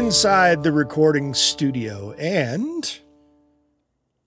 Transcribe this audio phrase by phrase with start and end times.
[0.00, 2.12] Inside the Recording Studio.
[2.12, 3.00] And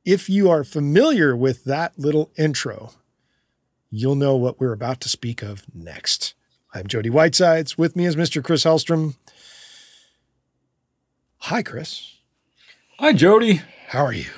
[0.05, 2.92] if you are familiar with that little intro,
[3.90, 6.36] you'll know what we're about to speak of next.
[6.76, 7.76] I'm Jody Whitesides.
[7.76, 8.44] With me is Mr.
[8.44, 9.16] Chris Hellstrom.
[11.40, 12.17] Hi, Chris.
[13.00, 13.62] Hi, Jody.
[13.88, 14.30] How are you?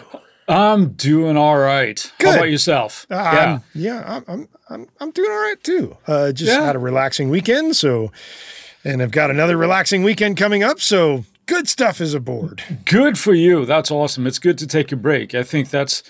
[0.48, 2.12] I'm doing all right.
[2.18, 2.30] Good.
[2.30, 3.06] How about yourself?
[3.10, 5.98] Um, yeah, yeah, I'm, I'm, I'm, I'm doing all right too.
[6.08, 6.64] Uh, just Yeah.
[6.66, 8.12] had a relaxing weekend, so,
[8.86, 12.64] and I've got another relaxing weekend coming up, so good stuff is aboard.
[12.86, 13.66] Good for you.
[13.66, 14.28] That's awesome.
[14.28, 15.34] It's good to take a break.
[15.34, 16.04] I think that's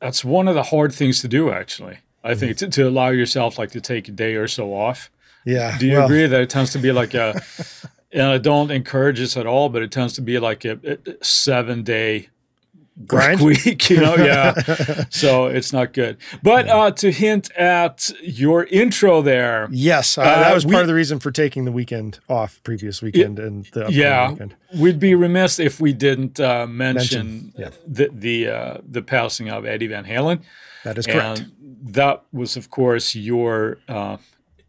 [0.00, 1.50] that's one of the hard things to do.
[1.50, 5.10] Actually, I think to, to allow yourself like to take a day or so off.
[5.44, 5.76] Yeah.
[5.78, 7.40] Do you well, agree that it tends to be like a?
[8.12, 11.24] and I don't encourage this at all, but it tends to be like a, a
[11.24, 12.30] seven day
[13.06, 13.40] Grind?
[13.66, 14.54] week, you know, yeah.
[15.10, 16.16] so it's not good.
[16.42, 20.82] But uh, to hint at your intro there, Yes, uh, Uh, that was we- part
[20.82, 24.54] of the reason for taking the weekend off previous weekend and the yeah, weekend.
[24.76, 27.70] we'd be remiss if we didn't uh, mention, Mention, yeah.
[27.86, 30.42] the the uh, the passing of Eddie Van Halen.
[30.84, 31.40] That is correct.
[31.40, 31.52] And
[31.94, 34.18] that was, of course, your uh,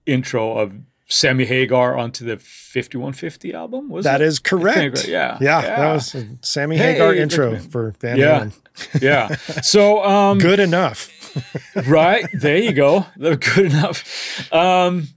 [0.06, 0.74] intro of
[1.08, 3.90] Sammy Hagar onto the 5150 album.
[3.90, 4.28] Was That it?
[4.28, 4.78] is correct.
[4.98, 5.76] right, yeah, yeah, yeah.
[5.78, 8.46] that was a Sammy Hey, Hagar intro for Van Yeah.
[8.46, 8.54] Halen.
[9.02, 9.36] yeah.
[9.62, 11.12] So, um, Good enough.
[11.88, 13.06] right there you go.
[13.18, 14.52] They're good enough.
[14.54, 15.10] Um,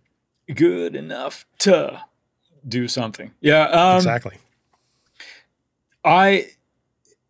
[0.55, 2.03] good enough to
[2.67, 3.31] do something.
[3.41, 3.63] Yeah.
[3.65, 4.37] Um, exactly.
[6.05, 6.51] I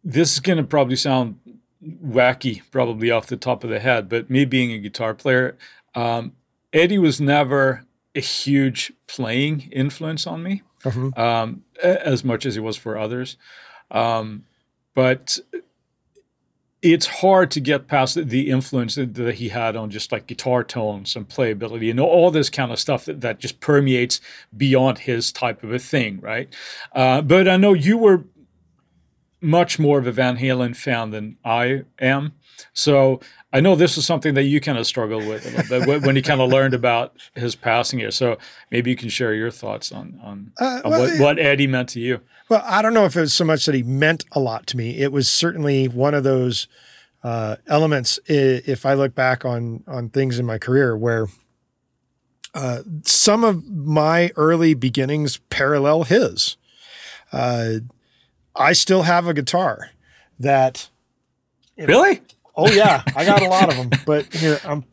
[0.05, 1.39] this is gonna probably sound
[1.84, 5.56] wacky, probably off the top of the head, but me being a guitar player,
[5.95, 6.33] um,
[6.73, 7.84] Eddie was never
[8.19, 11.16] a huge playing influence on me, Mhm.
[11.19, 13.36] um, as much as he was for others.
[13.91, 14.44] Um,
[14.94, 15.39] but
[16.80, 20.27] it's hard to get past the- the influence that, that he had on just like
[20.28, 24.20] guitar tones and playability and all this kind of stuff that, that just permeates
[24.57, 26.48] beyond his type of a thing, right?
[26.95, 28.24] Uh, but I know you were
[29.41, 32.33] much more of a Van Halen fan than I am.
[32.73, 33.21] So
[33.53, 36.17] I know this is something that you kind of struggled with a little bit when-
[36.17, 38.11] you kind of learned about his passing here.
[38.11, 38.37] So
[38.73, 41.89] maybe you can share your thoughts on on, Uh, on well, what, what Eddie meant
[41.91, 42.21] to you.
[42.49, 44.77] Well, I don't know if it was so much that he meant a lot to
[44.77, 44.99] me.
[44.99, 46.67] It was certainly one of those
[47.23, 48.19] uh, elements.
[48.27, 51.29] If I look back on on things in my career where
[52.55, 56.57] uh, some of my early beginnings parallel his.
[58.58, 59.91] I still have a guitar
[60.41, 60.89] that.
[61.77, 62.23] Really?
[62.57, 64.01] Oh yeah, I got a lot of them.
[64.05, 64.85] But here I'm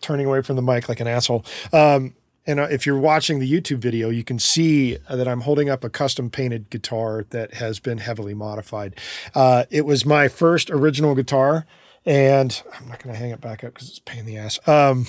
[0.00, 1.44] turning away from the mic like an asshole.
[1.72, 2.14] Um,
[2.46, 5.84] and uh, if you're watching the YouTube video, you can see that I'm holding up
[5.84, 8.96] a custom painted guitar that has been heavily modified.
[9.34, 11.66] Uh, it was my first original guitar,
[12.04, 14.38] and I'm not going to hang it back up because it's a pain in the
[14.38, 14.58] ass.
[14.66, 15.06] Um,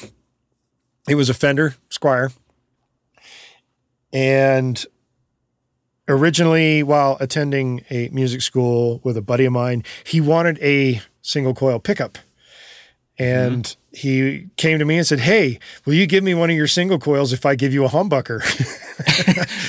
[1.07, 2.33] it was a Fender Squier,
[4.11, 4.85] and
[6.07, 11.53] originally, while attending a music school with a buddy of mine, he wanted a single
[11.53, 12.17] coil pickup.
[13.19, 13.95] And mm-hmm.
[13.95, 16.97] he came to me and said, Hey, will you give me one of your single
[16.97, 18.41] coils if I give you a humbucker?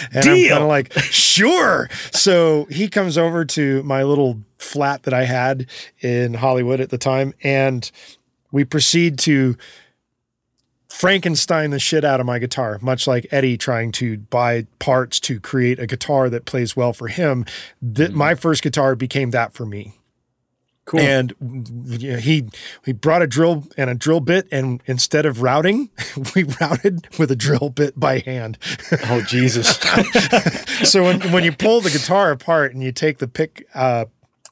[0.15, 0.51] and I'm Deal.
[0.51, 1.89] kind of like, Sure.
[2.11, 5.67] So he comes over to my little flat that I had
[6.01, 7.91] in Hollywood at the time, and
[8.51, 9.57] we proceed to
[10.95, 15.41] Frankenstein the shit out of my guitar, much like Eddie trying to buy parts to
[15.41, 17.45] create a guitar that plays well for him.
[17.83, 19.95] That my first guitar became that for me.
[20.85, 21.01] Cool.
[21.01, 21.35] And
[21.87, 22.49] you know, he
[22.85, 25.91] he brought a drill and a drill bit, and instead of routing,
[26.35, 28.59] we routed with a drill bit by hand.
[29.07, 29.77] oh Jesus.
[30.89, 34.05] so when when you pull the guitar apart and you take the pick, uh,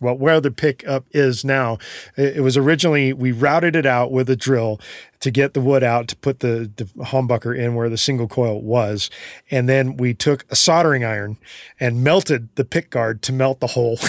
[0.02, 1.78] well, where the pickup is now,
[2.16, 4.80] it, was originally we routed it out with a drill
[5.20, 8.60] to get the wood out to put the, the humbucker in where the single coil
[8.60, 9.08] was,
[9.50, 11.38] and then we took a soldering iron
[11.78, 13.96] and melted the pick guard to melt the hole.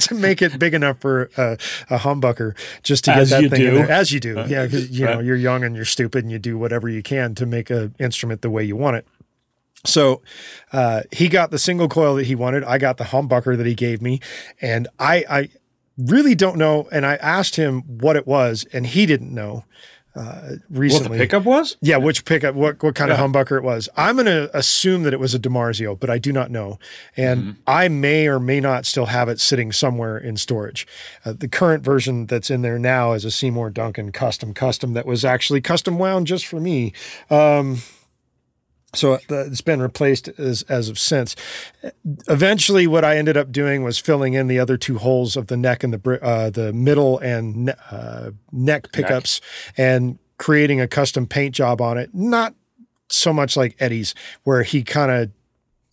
[0.00, 1.52] to make it big enough for a,
[1.90, 4.64] a humbucker, just to As get that thing in there, as you do, uh, yeah,
[4.64, 7.34] because you uh, know you're young and you're stupid and you do whatever you can
[7.34, 9.06] to make a instrument the way you want it.
[9.86, 10.22] So
[10.72, 12.64] uh, he got the single coil that he wanted.
[12.64, 14.20] I got the humbucker that he gave me,
[14.60, 15.48] and I, I
[15.96, 16.88] really don't know.
[16.92, 19.64] And I asked him what it was, and he didn't know.
[20.14, 21.76] Uh, what the pickup was?
[21.82, 23.22] yeah, which pickup, what what kind Yeah.
[23.22, 23.86] of humbucker it was.
[23.98, 26.78] I'm going to assume that it was a DiMarzio, but I do not know,
[27.18, 30.86] and I may or may not still have it sitting somewhere in storage.
[31.26, 35.04] Uh, the current version that's in there now is a Seymour Duncan custom custom that
[35.04, 36.94] was actually custom wound just for me.
[37.28, 37.82] Um,
[38.96, 41.36] so it's been replaced as as of since.
[42.28, 45.56] Eventually, what I ended up doing was filling in the other two holes of the
[45.56, 49.40] neck and the uh, the middle and ne- uh, neck pickups,
[49.76, 52.14] and creating a custom paint job on it.
[52.14, 52.54] Not
[53.08, 54.14] so much like Eddie's,
[54.44, 55.30] where he kind of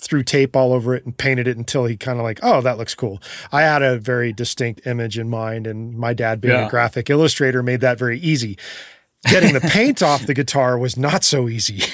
[0.01, 2.77] threw tape all over it and painted it until he kind of like, oh, that
[2.77, 3.21] looks cool.
[3.53, 6.67] I had a very distinct image in mind, and my dad, being Yeah.
[6.67, 8.57] a graphic illustrator, made that very easy.
[9.29, 11.81] Getting the paint off the guitar was not so easy.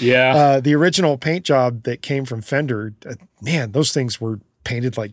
[0.00, 0.34] Yeah.
[0.34, 4.96] Uh, the original paint job that came from Fender, uh, man, those things were painted
[4.96, 5.12] like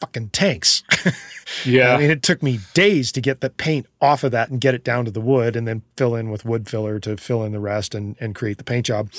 [0.00, 0.82] fucking tanks.
[1.64, 1.94] yeah.
[1.94, 4.74] I mean, it took me days to get the paint off of that and get
[4.74, 7.52] it down to the wood and then fill in with wood filler to fill in
[7.52, 9.12] the rest and, and create the paint job.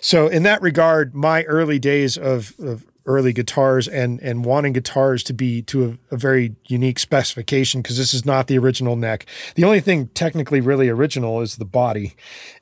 [0.00, 5.22] So, in that regard, my early days of, of early guitars and, and wanting guitars
[5.24, 9.26] to be to a, a very unique specification, because this is not the original neck.
[9.56, 12.14] The only thing technically really original is the body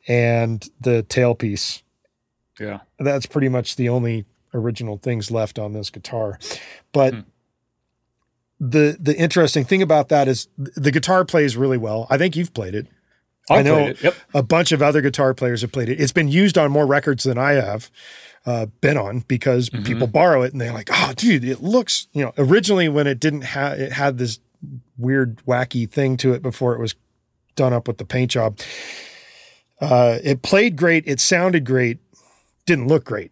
[0.09, 1.83] and the tailpiece.
[2.61, 2.81] Yeah.
[2.99, 4.25] That's pretty much the only
[4.55, 6.39] original things left on this guitar.
[6.93, 7.21] But Hmm.
[8.61, 12.07] the the interesting thing about that is the guitar plays really well.
[12.11, 12.87] I think you've played it.
[13.51, 14.03] I I know- it.
[14.03, 14.15] Yep.
[14.35, 16.01] A bunch of other guitar players have played it.
[16.01, 17.91] It's been used on more records than I have
[18.45, 19.85] uh, been on because Mm-hmm.
[19.85, 23.21] people borrow it and they're like, "Oh, dude, it looks." You know, originally when it
[23.21, 24.41] didn't have it had this
[24.97, 26.95] weird, wacky thing to it before it was
[27.57, 28.59] done up with the paint job.
[29.81, 31.05] Uh, it played great.
[31.07, 31.99] It sounded great.
[32.67, 33.31] Didn't look great.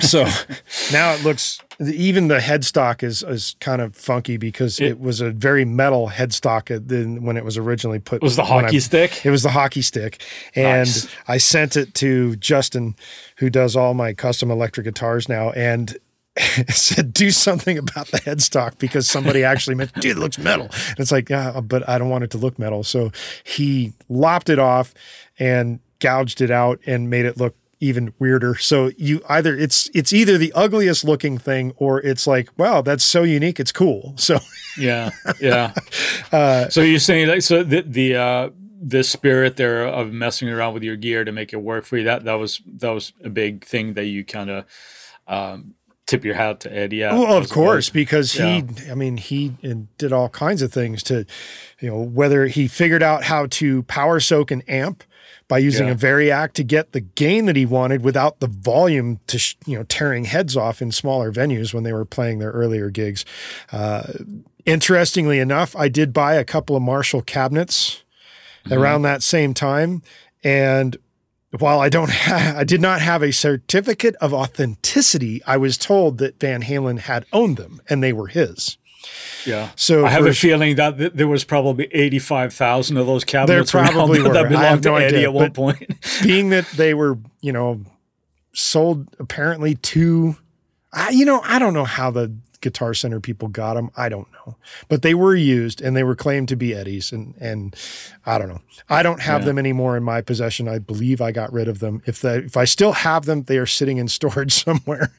[0.00, 0.22] so
[0.92, 5.20] now it looks even the headstock is is kind of funky because it, It- was
[5.20, 8.16] a very metal headstock uh, then when it was originally put.
[8.16, 9.24] It was the when I- hockey stick.
[9.26, 10.22] it was the hockey stick.
[10.54, 11.08] And Nice.
[11.28, 12.96] I sent it to Justin,
[13.36, 15.94] who does all my custom electric guitars now, and
[16.68, 20.66] said, do something about the headstock because somebody actually mentioned, dude, it looks metal.
[20.88, 22.82] And it's like, yeah, but I don't want it to look metal.
[22.84, 23.10] So
[23.44, 24.94] he lopped it off
[25.38, 28.56] and gouged it out and made it look even weirder.
[28.56, 33.02] So you either it's it's either the ugliest looking thing or it's like, wow, that's
[33.02, 34.14] so unique, it's cool.
[34.16, 34.38] So
[34.78, 35.10] Yeah.
[35.40, 35.72] Yeah.
[36.32, 38.50] uh, so you're saying like so the the uh
[38.82, 42.04] the spirit there of messing around with your gear to make it work for you
[42.04, 44.64] that that was that was a big thing that you kind of
[45.26, 45.74] um
[46.06, 46.92] tip your hat to Ed.
[46.92, 47.12] Yeah.
[47.12, 48.02] Well, of course, great.
[48.02, 49.50] because he, I mean, he
[49.96, 51.24] did all kinds of things to,
[51.78, 55.04] you know, whether he figured out how to power soak an amp
[55.50, 55.92] by using Yeah.
[55.92, 59.76] a variac to get the gain that he wanted without the volume to, sh- you
[59.76, 63.24] know, tearing heads off in smaller venues when they were playing their earlier gigs.
[63.72, 64.04] Uh,
[64.64, 68.04] interestingly enough, I did buy a couple of Marshall cabinets
[68.70, 70.02] around that same time.
[70.44, 70.96] And
[71.58, 76.18] while I don't have, I did not have a certificate of authenticity, I was told
[76.18, 78.78] that Van Halen had owned them and they were his.
[79.46, 79.70] Yeah.
[79.76, 83.92] So I have a feeling that th- there was probably 85,000 of those cabinets around
[83.92, 84.32] probably were.
[84.32, 85.94] That belonged have to no Eddie idea, at one point.
[86.22, 87.82] being that they were, you know,
[88.52, 90.36] sold apparently to,
[90.92, 93.90] I, you know, I don't know how the Guitar Center people got them.
[93.96, 94.56] I don't know,
[94.88, 97.74] but they were used and they were claimed to be Eddie's, and and
[98.26, 98.60] I don't know.
[98.88, 99.46] I don't have Yeah.
[99.46, 100.68] them anymore in my possession.
[100.68, 102.02] I believe I got rid of them.
[102.06, 105.12] If the if I still have them, they are sitting in storage somewhere.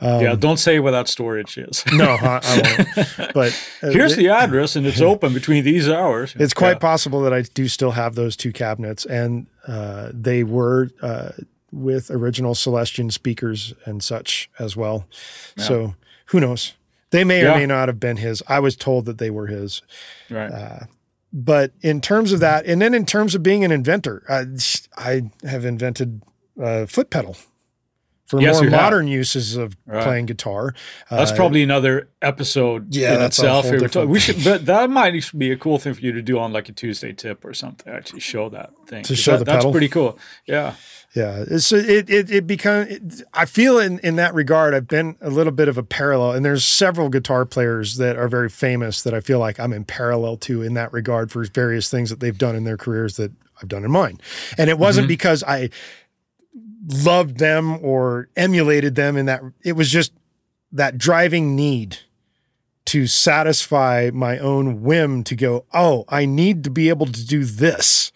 [0.00, 1.84] Um, yeah, don't say where that storage is.
[1.92, 2.84] No, I, I
[3.18, 3.34] won't.
[3.34, 6.34] But uh, Here's the address, and it's open between these hours.
[6.38, 6.78] It's quite Yeah.
[6.78, 11.30] possible that I do still have those two cabinets, and uh, they were uh,
[11.70, 15.06] with original Celestion speakers and such as well.
[15.58, 15.94] So
[16.26, 16.74] who knows?
[17.10, 18.42] They may or may not have been his.
[18.48, 19.82] I was told that they were his.
[20.30, 20.50] right.
[20.50, 20.78] uh,
[21.32, 24.44] But in terms of that, and then in terms of being an inventor, I,
[24.96, 26.22] I have invented
[26.60, 27.36] a foot pedal
[28.26, 28.80] for Yes, more you have.
[28.82, 30.02] modern uses of Right.
[30.04, 30.74] playing guitar.
[31.10, 33.70] That's Uh, probably another episode yeah, in itself.
[33.70, 36.68] We should, but that might be a cool thing for you to do on like
[36.68, 37.90] a Tuesday tip or something.
[37.90, 40.18] Actually, show that thing To show that- the That's pretty cool.
[40.46, 40.74] Yeah,
[41.18, 42.86] Yeah, it's it it it become.
[43.34, 46.44] I feel in in that regard, I've been a little bit of a parallel, and
[46.44, 50.36] there's several guitar players that are very famous that I feel like I'm in parallel
[50.36, 53.68] to in that regard for various things that they've done in their careers that I've
[53.68, 54.20] done in mine,
[54.56, 55.08] and it wasn't mm-hmm.
[55.08, 55.70] because I
[56.86, 59.42] loved them or emulated them in that.
[59.64, 60.12] It was just
[60.70, 61.98] that driving need
[62.84, 67.44] to satisfy my own whim to go, oh, I need to be able to do
[67.44, 68.12] this.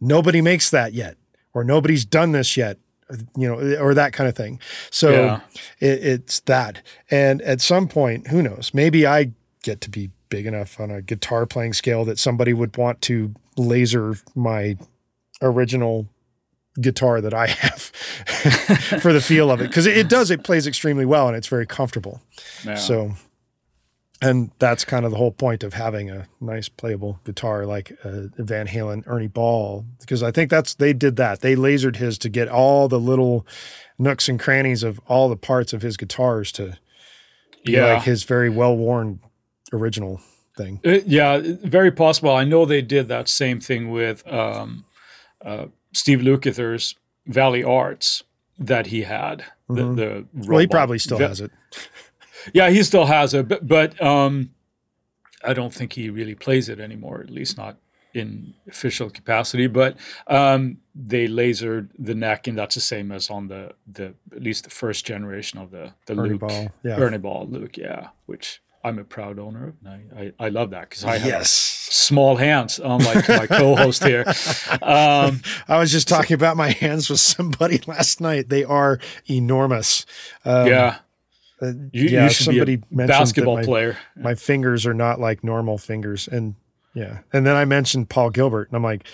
[0.00, 1.16] Nobody makes that yet,
[1.56, 2.76] or nobody's done this yet,
[3.36, 4.60] you know, or that kind of thing.
[4.90, 5.40] So Yeah.
[5.80, 6.82] it, it's that.
[7.10, 8.72] And at some point, who knows?
[8.74, 9.32] Maybe I
[9.62, 13.32] get to be big enough on a guitar playing scale that somebody would want to
[13.56, 14.76] laser my
[15.40, 16.08] original
[16.80, 17.80] guitar that I have
[19.00, 19.68] for the feel of it.
[19.68, 22.20] Because it, it does, it plays extremely well and it's very comfortable.
[22.64, 22.74] yeah.
[22.74, 23.12] So,
[24.22, 28.28] and that's kind of the whole point of having a nice playable guitar like uh,
[28.38, 31.40] Van Halen Ernie Ball, because I think that's they did that.
[31.40, 33.46] They lasered his to get all the little
[33.98, 36.76] nooks and crannies of all the parts of his guitars to
[37.64, 37.94] be yeah.
[37.94, 39.20] like his very well worn
[39.72, 40.20] original
[40.56, 40.80] thing.
[40.84, 42.30] Uh, yeah, very possible.
[42.30, 44.84] I know they did that same thing with um,
[45.44, 46.94] uh, Steve Lukather's
[47.26, 48.22] Valley Arts.
[48.58, 49.44] that he had.
[49.68, 49.96] The, Mhm.
[49.96, 51.50] the Well, he probably still Ve- has it.
[52.52, 54.50] Yeah, he still has it, but, but um,
[55.44, 57.20] I don't think he really plays it anymore.
[57.20, 57.76] At least not
[58.14, 59.66] in official capacity.
[59.66, 64.42] But um, they lasered the neck, and that's the same as on the the at
[64.42, 66.68] least the first generation of the the Ernie Luke Ball.
[66.82, 66.96] Yeah.
[66.96, 67.76] Ernie Ball Luke.
[67.76, 69.74] Yeah, which I'm a proud owner of.
[69.84, 71.50] And I, I, I love that because I have Yes.
[71.50, 74.24] small hands, unlike my co-host here.
[74.80, 78.48] Um, I was just talking about my hands with somebody last night.
[78.48, 78.98] They are
[79.28, 80.06] enormous.
[80.44, 80.98] Um, yeah,
[81.62, 82.24] uh, you, yeah.
[82.24, 83.98] you somebody mentioned basketball that my, player.
[84.16, 86.54] my fingers are not like normal fingers, and
[86.94, 87.18] yeah.
[87.32, 89.06] And then I mentioned Paul Gilbert, and I'm like,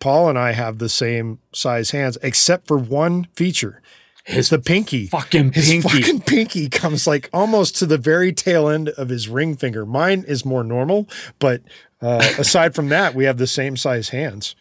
[0.00, 3.82] Paul and I have the same size hands, except for one feature.
[4.26, 5.06] It's the pinky.
[5.06, 5.88] Fucking His pinky.
[5.88, 9.86] fucking pinky comes like almost to the very tail end of his ring finger.
[9.86, 11.62] Mine is more normal, but
[12.02, 14.54] uh, aside from that, we have the same size hands.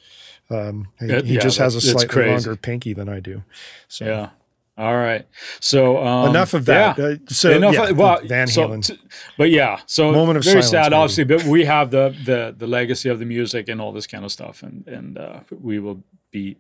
[0.50, 3.43] Um, he, Yeah, he yeah, just has a slightly longer pinky than I do.
[3.89, 4.29] So Yeah.
[4.77, 5.25] All right.
[5.60, 6.98] So um, enough of that.
[6.98, 7.03] yeah.
[7.05, 8.86] Uh, so Enough yeah, of- well, Van so Halen.
[8.86, 9.00] t-
[9.38, 10.96] but yeah, so Moment of very silence, sad, maybe.
[10.96, 11.24] obviously.
[11.24, 14.31] But we have the the the legacy of the music and all this kind of
[14.31, 16.57] stuff, and and uh, we will be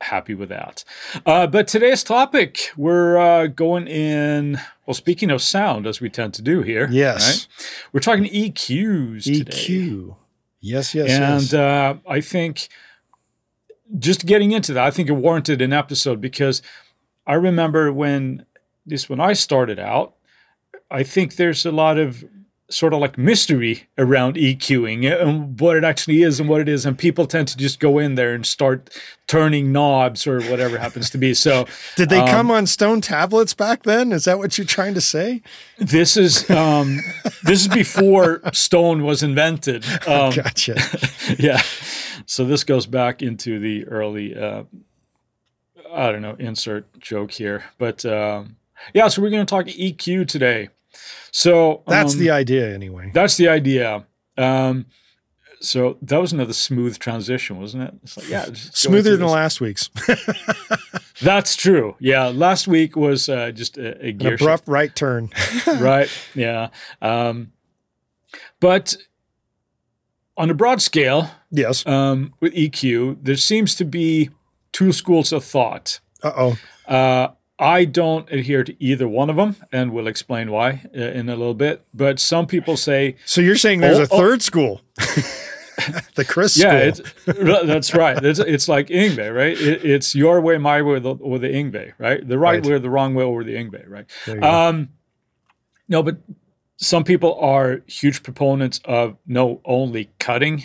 [0.00, 0.84] happy with that.
[1.26, 4.58] Uh, but today's topic, we're uh, going in.
[4.86, 7.88] Well, speaking of sound, as we tend to do here, yes, right?
[7.92, 9.50] we're talking EQs today.
[9.52, 10.16] EQ.
[10.60, 11.52] Yes, yes, and yes.
[11.52, 12.68] uh, I think
[13.98, 16.62] just getting into that, I think it warranted an episode because
[17.26, 18.44] I remember when
[18.86, 20.14] this when I started out,
[20.90, 22.24] I think there's a lot of
[22.70, 26.86] sort of like mystery around EQing and what it actually is and what it is,
[26.86, 28.90] and people tend to just go in there and start
[29.26, 31.34] turning knobs or whatever happens to be.
[31.34, 31.66] So
[31.96, 34.12] Did they um, come on stone tablets back then?
[34.12, 35.42] Is that what you're trying to say?
[35.78, 37.00] this is um,
[37.44, 39.84] this is before stone was invented.
[40.06, 40.76] Um, Gotcha.
[41.38, 41.62] yeah.
[42.26, 44.64] So this goes back into the early, uh,
[45.94, 47.64] I don't know, insert joke here.
[47.78, 48.56] But um,
[48.92, 50.68] yeah, so we're going to talk EQ today.
[51.30, 53.10] So That's um, the idea, anyway.
[53.12, 54.04] that's the idea.
[54.38, 54.86] Um,
[55.60, 57.94] so that was another smooth transition, wasn't it?
[58.02, 59.30] It's like, yeah, Smoother than this.
[59.30, 59.90] last week's.
[61.22, 61.96] That's true.
[62.00, 65.30] Yeah, last week was uh, just a, a gear shift abrupt right turn.
[65.78, 66.68] right yeah
[67.00, 67.52] um,
[68.60, 68.96] but
[70.36, 71.86] on a broad scale yes.
[71.86, 74.30] um, with eq there seems to be
[74.74, 76.58] two schools of thought Uh oh.
[76.94, 77.28] uh,
[77.58, 81.36] i don't adhere to either one of them and we'll explain why uh, in a
[81.36, 84.18] little bit but some people say So you're saying there's Oh, a oh.
[84.18, 84.80] third school?
[86.14, 87.04] the Chris yeah school.
[87.26, 91.00] it's, that's right it's, it's like Yngwie right it, it's your way my way or
[91.00, 92.66] the, or the Yngwie right the right, Right.
[92.66, 94.50] way or the wrong way or the Yngwie right There you go.
[94.50, 94.88] Um,
[95.88, 96.16] no, but
[96.76, 100.64] some people are huge proponents of no only cutting,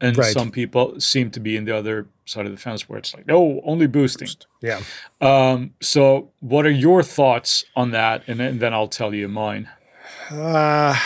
[0.00, 0.32] and Right.
[0.32, 3.26] some people seem to be in the other side of the fence where it's like
[3.26, 4.28] no only boosting.
[4.62, 4.80] yeah.
[5.20, 8.22] Um, so, what are your thoughts on that?
[8.26, 9.68] And, then- then I'll tell you mine.
[10.30, 10.96] Uh,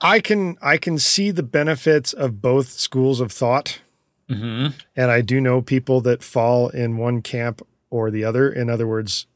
[0.00, 3.80] I can I can see the benefits of both schools of thought,
[4.28, 8.50] hmm and I do know people that fall in one camp or the other.
[8.52, 9.26] In other words,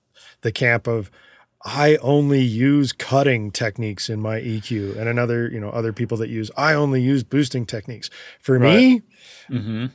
[0.43, 1.11] the camp of
[1.65, 6.29] I only use cutting techniques in my EQ, and another you know other people that
[6.29, 8.11] use I only use boosting techniques.
[8.41, 9.03] For me,
[9.49, 9.87] hmm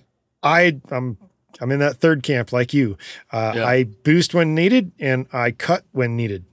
[0.44, 1.18] I I'm
[1.62, 2.98] I'm in that third camp like you.
[3.32, 3.66] Uh, Yeah.
[3.66, 6.46] I boost when needed and I cut when needed.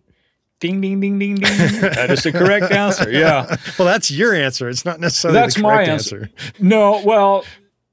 [0.60, 1.40] Ding ding ding ding ding.
[1.80, 3.10] that is the correct answer.
[3.10, 3.56] Yeah.
[3.78, 4.68] Well, that's your answer.
[4.68, 6.30] It's not necessarily That's the my answer.
[6.36, 6.54] answer.
[6.58, 7.44] No, well,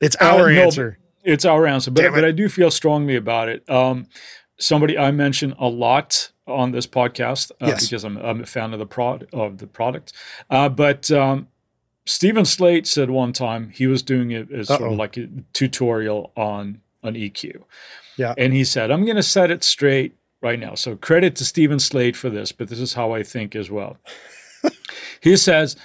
[0.01, 0.97] It's Uh, our no, answer.
[1.23, 2.25] It's our answer, but, but.
[2.25, 3.67] I do feel strongly about it.
[3.69, 4.07] Um,
[4.59, 7.87] somebody I mention a lot on this podcast uh, Yes.
[7.87, 10.11] because I'm, I'm a fan of the prod of the product.
[10.49, 11.47] Uh, but um,
[12.07, 14.91] Steven Slate said one time he was doing it as sort Uh-oh.
[14.91, 17.63] of like a tutorial on on EQ.
[18.17, 18.33] Yeah.
[18.37, 21.79] and he said, "I'm going to set it straight right now." So credit to Steven
[21.79, 23.97] Slate for this, but this is how I think as well.
[25.21, 25.75] he says,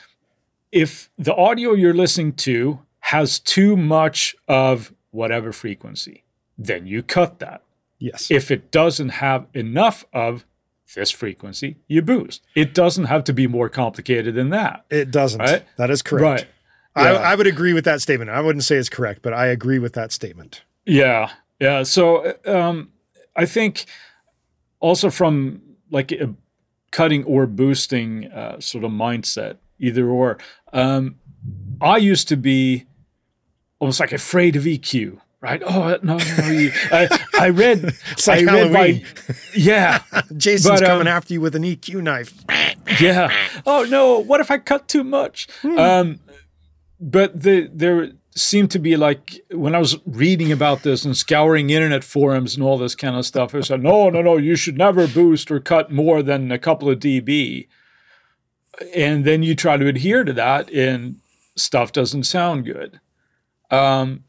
[0.71, 6.25] if the audio you're listening to has too much of whatever frequency,
[6.57, 7.63] then you cut that.
[7.99, 8.31] Yes.
[8.31, 10.47] If it doesn't have enough of
[10.95, 12.43] this frequency, you boost.
[12.55, 14.85] It doesn't have to be more complicated than that.
[14.91, 15.41] It doesn't.
[15.41, 15.65] Right?
[15.77, 16.47] That is correct.
[16.97, 17.07] Right.
[17.07, 18.31] I, I would agree with that statement.
[18.31, 20.63] I wouldn't say it's correct, but I agree with that statement.
[20.85, 21.85] Yeah, yeah.
[21.85, 22.91] So um,
[23.35, 23.87] I think
[24.81, 26.35] also from like a
[26.91, 30.39] cutting or boosting uh, sort of mindset, either or.
[30.73, 31.17] Um,
[31.81, 32.87] I used to be
[33.79, 35.19] almost like afraid of EQ.
[35.43, 35.61] Right?
[35.67, 36.49] Oh no, no!
[36.49, 37.97] You, I, I read.
[38.13, 39.07] It's like I read Halloween.
[39.57, 40.03] yeah,
[40.37, 42.33] Jason's But, um, coming after you with an EQ knife.
[43.01, 43.29] yeah.
[43.67, 44.21] Oh no!
[44.21, 45.49] What if I cut too much?
[45.63, 45.79] Hmm.
[45.79, 46.21] Um,
[47.01, 51.71] but the there seemed to be like when I was reading about this and scouring
[51.71, 54.79] internet forums and all this kind of stuff, it like, no, no, no, you should
[54.79, 57.67] never boost or cut more than a couple of dB.
[58.95, 61.17] And then you try to adhere to that, and
[61.57, 63.01] stuff doesn't sound good.
[63.71, 64.25] Um,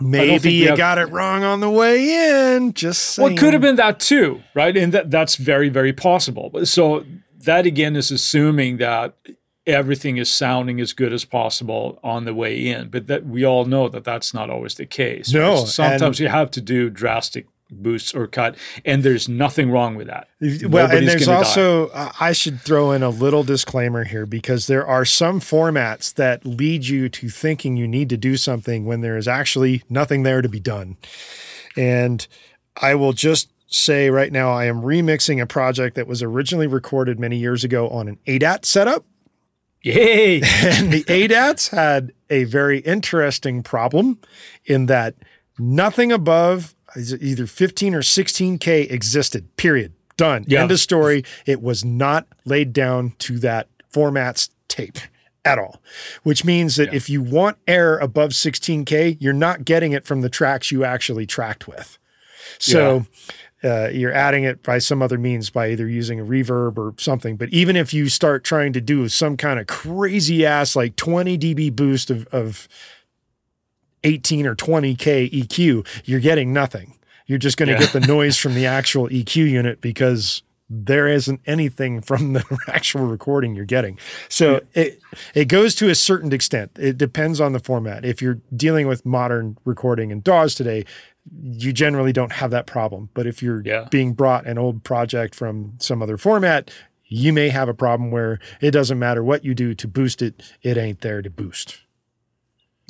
[0.00, 2.72] Maybe you have, got it wrong on the way in.
[2.72, 3.24] Just saying.
[3.24, 4.76] well, it could have been that too, right?
[4.76, 6.64] And that that's very, very possible.
[6.64, 7.04] So
[7.38, 9.14] that again is assuming that
[9.66, 12.88] everything is sounding as good as possible on the way in.
[12.88, 15.32] But that we all know that that's not always the case.
[15.32, 20.06] No, sometimes you have to do drastic boosts or cut, and there's nothing wrong with
[20.06, 20.28] that.
[20.40, 24.66] Well, Nobody's and there's also uh, I should throw in a little disclaimer here because
[24.66, 29.00] there are some formats that lead you to thinking you need to do something when
[29.00, 30.96] there is actually nothing there to be done,
[31.76, 32.26] and
[32.76, 37.18] I will just say right now I am remixing a project that was originally recorded
[37.18, 39.04] many years ago on an ADAT setup.
[39.82, 40.36] Yay!
[40.44, 44.18] and the ADATs had a very interesting problem
[44.64, 45.14] in that
[45.58, 49.92] nothing above either 15 or 16K existed, period.
[50.16, 50.44] Done.
[50.46, 50.62] Yeah.
[50.62, 51.24] End of story.
[51.46, 54.98] It was not laid down to that format's tape
[55.44, 55.80] at all,
[56.22, 56.96] which means that yeah.
[56.96, 61.26] if you want air above 16K, you're not getting it from the tracks you actually
[61.26, 61.98] tracked with.
[62.58, 63.02] So, yeah
[63.62, 67.36] uh, you're adding it by some other means by either using a reverb or something.
[67.36, 71.36] But even if you start trying to do some kind of crazy ass like 20
[71.36, 72.68] dB boost of, of
[74.04, 76.98] 18 or 20K EQ, you're getting nothing.
[77.26, 77.80] You're just going to yeah.
[77.80, 80.42] get the noise from the actual EQ unit because
[80.72, 83.98] there isn't anything from the actual recording you're getting.
[84.28, 84.82] So yeah.
[84.82, 85.00] it
[85.34, 86.70] it goes to a certain extent.
[86.78, 88.04] It depends on the format.
[88.04, 90.84] If you're dealing with modern recording and DAWs today,
[91.42, 93.10] you generally don't have that problem.
[93.14, 93.88] But if you're yeah.
[93.90, 96.70] being brought an old project from some other format,
[97.06, 100.52] you may have a problem where it doesn't matter what you do to boost it,
[100.62, 101.80] it ain't there to boost.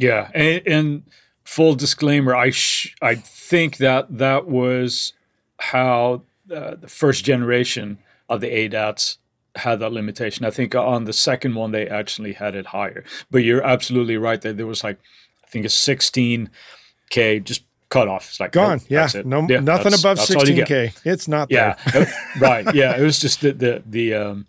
[0.01, 1.03] Yeah, and, and
[1.45, 5.13] full disclaimer, I sh- I think that that was
[5.59, 6.23] how
[6.55, 9.19] uh, the first generation of the ADATs
[9.57, 10.47] had that limitation.
[10.47, 13.05] I think on the second one they actually had it higher.
[13.31, 14.99] But you're absolutely right that there was like
[15.45, 18.29] I think a 16k just cut off.
[18.29, 18.81] It's like gone.
[18.89, 21.01] yeah, no, yeah, nothing above 16k.
[21.05, 21.77] It's not there.
[21.93, 22.11] Yeah,
[22.41, 22.75] right.
[22.75, 24.15] Yeah, it was just the the the.
[24.15, 24.47] Um,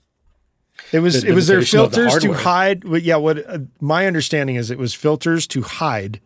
[0.91, 2.83] it was the it was their filters the to hide.
[2.83, 6.19] Yeah, what uh, my understanding is, it was filters to hide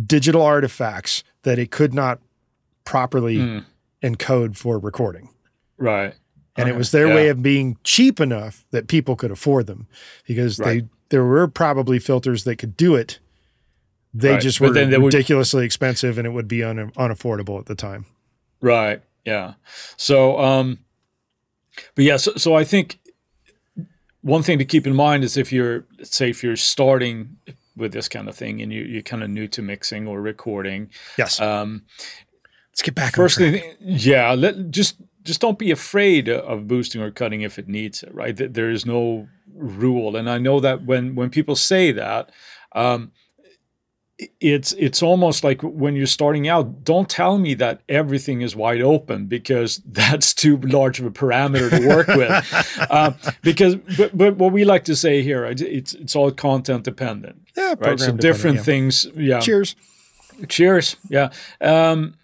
[0.00, 2.20] digital artifacts that it could not
[2.84, 3.64] properly mm.
[4.02, 5.30] encode for recording.
[5.76, 6.14] Right.
[6.56, 6.74] And okay.
[6.74, 7.14] it was their yeah.
[7.14, 9.86] way of being cheap enough that people could afford them
[10.26, 10.82] because right.
[10.82, 13.18] they there were probably filters that could do it
[14.14, 14.40] they right.
[14.40, 18.06] just were ridiculously would, expensive and it would be un, unaffordable at the time.
[18.60, 19.02] Right.
[19.24, 19.54] Yeah.
[19.96, 20.78] So, um,
[21.94, 22.98] but yeah, so, so I think
[24.22, 27.36] one thing to keep in mind is if you're, say, if you're starting
[27.76, 30.90] with this kind of thing and you, you're kind of new to mixing or recording.
[31.16, 31.40] Yes.
[31.40, 31.84] Um,
[32.72, 33.16] Let's get back.
[33.16, 37.66] First thing, yeah, let, just just don't be afraid of boosting or cutting if it
[37.66, 38.14] needs it.
[38.14, 38.36] Right.
[38.36, 42.30] There is no rule, and I know that when when people say that.
[42.76, 43.10] Um,
[44.40, 48.80] it's it's almost like when you're starting out don't tell me that everything is wide
[48.80, 52.28] open because that's too large of a parameter to work with.
[52.90, 57.42] Uh, because but, but what we like to say here it's it's all content dependent
[57.56, 57.98] yeah right?
[57.98, 58.62] So different yeah.
[58.62, 59.40] things yeah.
[59.40, 59.76] Cheers.
[60.48, 61.30] Cheers yeah.
[61.60, 62.14] Um,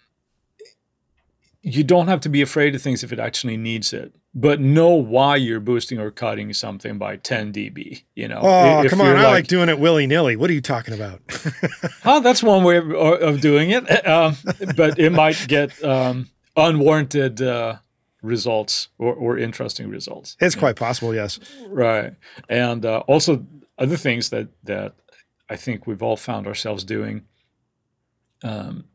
[1.61, 4.89] you don't have to be afraid of things if it actually needs it but know
[4.89, 8.03] why you're boosting or cutting something by 10 dB.
[8.15, 10.35] You know, oh if come on, I like, like doing it willy nilly.
[10.35, 11.21] What are you talking about?
[12.05, 14.35] oh, that's one way of, of doing it, um,
[14.75, 17.77] but it might get um, unwarranted uh,
[18.21, 20.35] results or, or, interesting results.
[20.41, 20.85] It's quite know?
[20.85, 21.39] possible, yes.
[21.67, 22.13] Right,
[22.49, 23.45] and uh, also
[23.77, 24.95] other things that that
[25.49, 27.23] I think we've all found ourselves doing.
[28.43, 28.85] Um,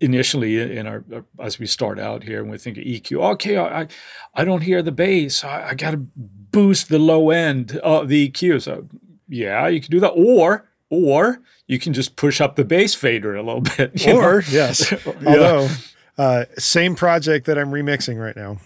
[0.00, 1.04] initially in our
[1.38, 3.32] as we start out here and we think of EQ.
[3.32, 3.86] Okay, I
[4.34, 5.44] I don't hear the bass.
[5.44, 8.62] I, I got to boost the low end of the EQ.
[8.62, 8.88] So
[9.28, 13.36] yeah, you can do that, or or you can just push up the bass fader
[13.36, 14.06] a little bit.
[14.08, 14.48] Or know?
[14.50, 14.92] yes,
[15.26, 15.68] although
[16.18, 18.58] uh, same project that I'm remixing right now.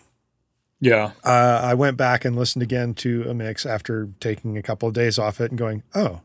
[0.81, 4.87] Yeah, uh, I went back and listened again to a mix after taking a couple
[4.87, 6.21] of days off it and going, oh,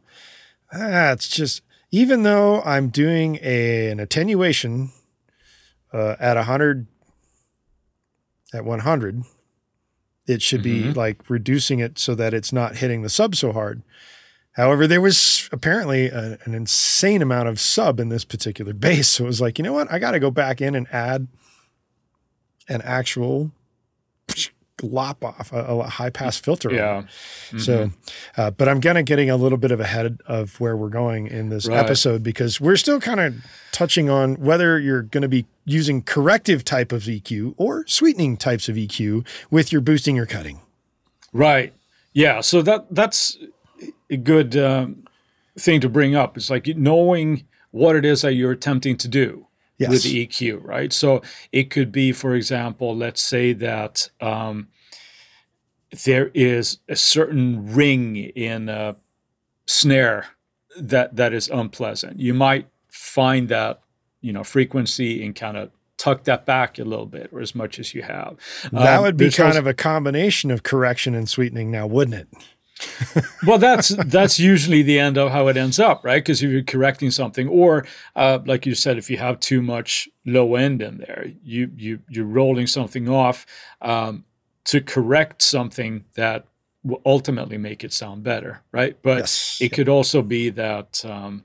[0.71, 4.91] that's just even though I'm doing a, an attenuation
[5.93, 6.87] uh, at 100
[8.53, 9.23] at 100
[10.27, 10.89] it should mm-hmm.
[10.89, 13.81] be like reducing it so that it's not hitting the sub so hard.
[14.53, 19.23] However there was apparently a, an insane amount of sub in this particular bass so
[19.23, 19.91] it was like you know what?
[19.91, 21.27] I got to go back in and add
[22.67, 23.51] an actual
[24.83, 26.71] lop off a, a high pass filter.
[26.71, 27.03] Yeah.
[27.47, 27.59] Mm-hmm.
[27.59, 27.91] So,
[28.37, 31.27] uh, but I'm kind of getting a little bit of ahead of where we're going
[31.27, 31.77] in this right.
[31.77, 33.35] episode because we're still kind of
[33.71, 38.69] touching on whether you're going to be using corrective type of EQ or sweetening types
[38.69, 40.61] of EQ with your boosting or cutting.
[41.33, 41.73] Right.
[42.13, 42.41] Yeah.
[42.41, 43.37] So that that's
[44.09, 45.05] a good um,
[45.57, 46.37] thing to bring up.
[46.37, 49.45] It's like knowing what it is that you're attempting to do
[49.79, 49.89] yes.
[49.89, 50.93] with the EQ, right?
[50.93, 54.67] So it could be, for example, let's say that um,
[56.05, 58.95] there is a certain ring in a
[59.65, 60.27] snare
[60.77, 62.19] that that is unpleasant.
[62.19, 63.81] You might find that
[64.21, 67.79] you know frequency and kind of tuck that back a little bit or as much
[67.79, 68.37] as you have.
[68.71, 72.15] That um, would be kind also, of a combination of correction and sweetening now, wouldn't
[72.15, 72.27] it?
[73.45, 76.23] Well, that's that's usually the end of how it ends up, right?
[76.23, 80.07] Because if you're correcting something, or uh, like you said, if you have too much
[80.25, 83.45] low end in there, you you you're rolling something off
[83.81, 84.25] um,
[84.65, 86.45] to correct something that
[86.83, 88.97] will ultimately make it sound better, right?
[89.01, 89.57] But yes.
[89.61, 91.43] it could also be that um,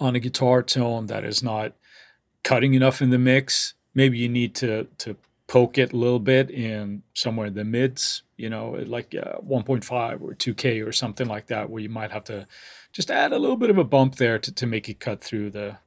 [0.00, 1.72] on a guitar tone that is not
[2.42, 6.50] cutting enough in the mix, maybe you need to to poke it a little bit
[6.50, 11.46] in somewhere in the mids, you know, like uh, 1.5 or 2K or something like
[11.46, 12.46] that, where you might have to
[12.92, 15.50] just add a little bit of a bump there to, to make it cut through
[15.50, 15.78] the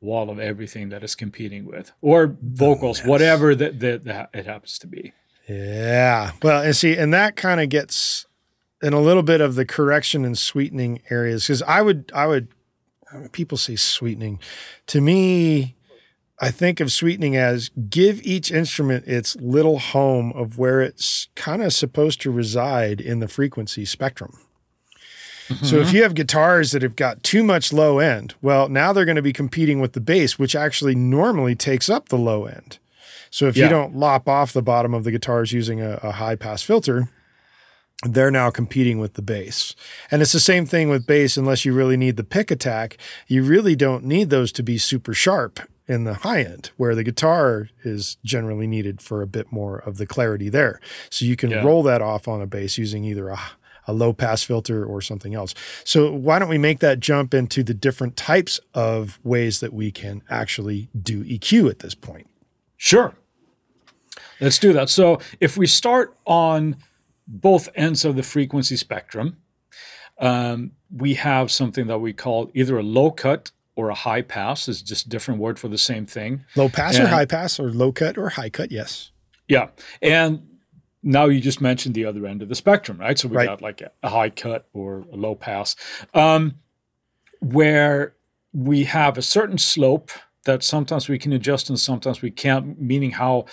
[0.00, 3.08] wall of everything that it's competing with, or vocals, yes.
[3.08, 5.12] whatever that, that, that it happens to be.
[5.48, 6.32] Yeah.
[6.42, 8.26] Well, and see, and that kind of gets
[8.82, 12.48] in a little bit of the correction and sweetening areas because I would, I would,
[13.32, 14.40] people say sweetening.
[14.88, 15.76] To me,
[16.44, 21.62] I think of sweetening as give each instrument its little home of where it's kind
[21.62, 24.38] of supposed to reside in the frequency spectrum.
[25.48, 25.66] Mm-hmm.
[25.66, 29.04] So if you have guitars that have got too much low end, well, now they're
[29.04, 32.78] going to be competing with the bass, which actually normally takes up the low end.
[33.30, 33.64] So if yeah.
[33.64, 37.08] you don't lop off the bottom of the guitars using a, a high pass filter,
[38.04, 39.74] they're now competing with the bass.
[40.10, 43.42] And it's the same thing with bass, unless you really need the pick attack, you
[43.42, 47.68] really don't need those to be super sharp in the high end, where the guitar
[47.82, 50.80] is generally needed for a bit more of the clarity there.
[51.10, 51.62] So you can yeah.
[51.62, 53.38] roll that off on a bass using either a,
[53.86, 55.54] a low pass filter or something else.
[55.84, 59.90] So why don't we make that jump into the different types of ways that we
[59.90, 62.28] can actually do EQ at this point?
[62.76, 63.14] Sure.
[64.40, 64.88] Let's do that.
[64.88, 66.76] So if we start on
[67.26, 69.36] both ends of the frequency spectrum,
[70.18, 74.68] um, we have something that we call either a low cut or a high pass
[74.68, 76.44] is just a different word for the same thing.
[76.56, 79.10] Low pass and, or high pass or low cut or high cut, yes.
[79.48, 79.68] Yeah.
[80.00, 80.46] And
[81.02, 83.18] now you just mentioned the other end of the spectrum, right?
[83.18, 83.46] So we right.
[83.46, 85.76] got like a, high cut or a low pass,
[86.14, 86.54] um,
[87.40, 88.14] where
[88.52, 90.10] we have a certain slope
[90.44, 93.46] that sometimes we can adjust and sometimes we can't, meaning how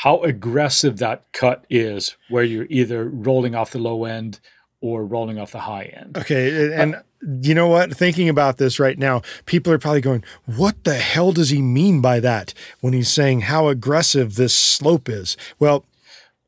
[0.00, 4.40] how aggressive that cut is, where you're either rolling off the low end
[4.82, 6.18] or rolling off the high end.
[6.18, 7.02] Okay, and uh,
[7.42, 7.94] you know what?
[7.94, 12.00] Thinking about this right now, people are probably going, "What the hell does he mean
[12.00, 15.36] by that?" When he's saying how aggressive this slope is.
[15.58, 15.84] Well,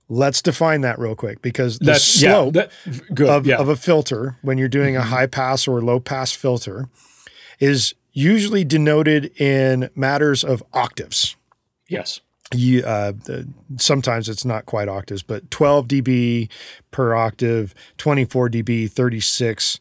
[0.08, 2.66] let's define that real quick because the That's, slope yeah,
[3.10, 3.56] that, of, yeah.
[3.56, 5.02] of, a filter when you're doing mm-hmm.
[5.02, 6.88] a high pass or low pass filter
[7.60, 11.36] is usually denoted in matters of octaves.
[11.88, 12.20] Yes
[12.54, 13.12] you uh,
[13.76, 16.48] sometimes it's not quite octaves, but 12 dB
[16.90, 19.78] per octave, 24 dB, 36,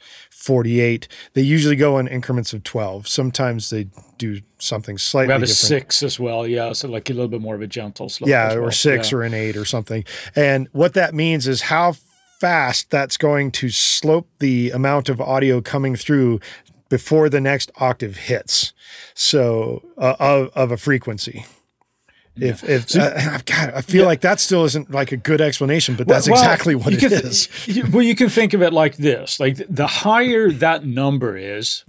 [0.47, 1.09] 48.
[1.33, 3.05] They usually go in increments of 12.
[3.05, 5.27] Sometimes they do something slightly.
[5.27, 5.57] We have a different.
[5.57, 6.71] six as well, yeah.
[6.71, 8.29] So like a little bit more of a gentle slope.
[8.29, 8.63] Yeah, well.
[8.63, 9.17] or six yeah.
[9.17, 10.05] or an eight or something.
[10.37, 11.95] And what that means is how
[12.39, 16.39] fast that's going to slope the amount of audio coming through
[16.87, 18.71] before the next octave hits.
[19.13, 21.45] So uh, of, of a frequency.
[22.39, 24.07] If if so, uh, God, I feel yeah.
[24.07, 27.11] like that still isn't like a good explanation, but that's well, exactly what it can,
[27.13, 27.49] is.
[27.91, 31.83] well, you can think of it like this: like the higher that number is,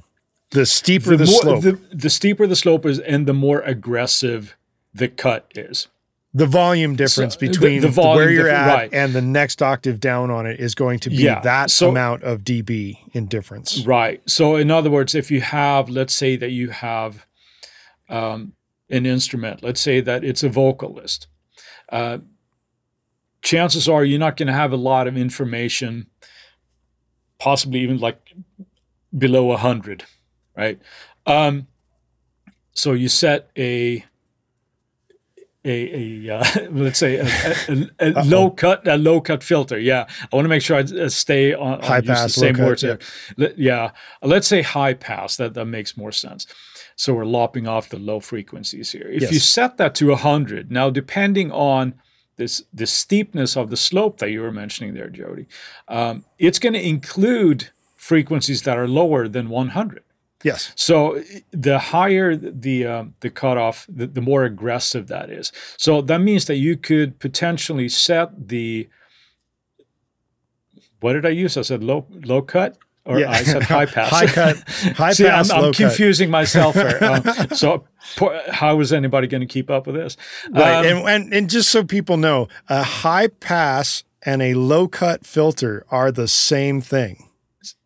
[0.50, 1.62] the steeper the, the more, slope.
[1.62, 4.56] The, the steeper the slope is, and the more aggressive
[4.94, 5.88] the cut is.
[6.34, 8.90] The volume difference so, between the, the volume where you're at right.
[8.92, 11.40] and the next octave down on it is going to be yeah.
[11.40, 13.84] that so, amount of dB in difference.
[13.86, 14.20] Right.
[14.28, 17.26] So, in other words, if you have, let's say that you have
[18.10, 18.52] um,
[18.90, 21.26] an instrument, let's say that it's a vocalist,
[21.90, 22.18] uh,
[23.42, 26.06] chances are you're not going to have a lot of information,
[27.38, 28.18] possibly even like
[29.16, 30.04] below 100,
[30.56, 30.80] right?
[31.26, 31.66] Um,
[32.72, 34.04] so you set a
[35.64, 37.26] a, a uh, let's say a,
[38.00, 39.78] a, a low cut a low cut filter.
[39.78, 42.82] Yeah, I want to make sure I uh, stay on, high pass, the same words
[42.82, 42.96] yeah.
[43.56, 43.90] Yeah,
[44.22, 45.36] let's say high pass.
[45.36, 46.46] That that makes more sense.
[46.98, 49.08] So we're lopping off the low frequencies here.
[49.08, 49.32] If yes.
[49.32, 51.94] you set that to 100, now depending on
[52.36, 55.46] this the steepness of the slope that you were mentioning there, Jody,
[55.86, 60.02] um, it's going to include frequencies that are lower than 100.
[60.42, 60.72] Yes.
[60.74, 65.52] So the higher the um, the cutoff, the, the more aggressive that is.
[65.76, 68.88] So that means that you could potentially set the
[70.98, 71.56] what did I use?
[71.56, 72.76] I said low low cut.
[73.08, 73.30] Or Yeah.
[73.30, 74.10] I said high pass.
[74.10, 74.56] High cut,
[74.96, 75.76] high See, pass, I'm, I'm cut.
[75.76, 76.98] confusing myself here.
[77.02, 77.84] Um, so,
[78.16, 80.16] po- how is anybody going to keep up with this?
[80.50, 80.86] Right.
[80.92, 85.24] Um, and, and and just so people know, a high pass and a low cut
[85.24, 87.24] filter are the same thing.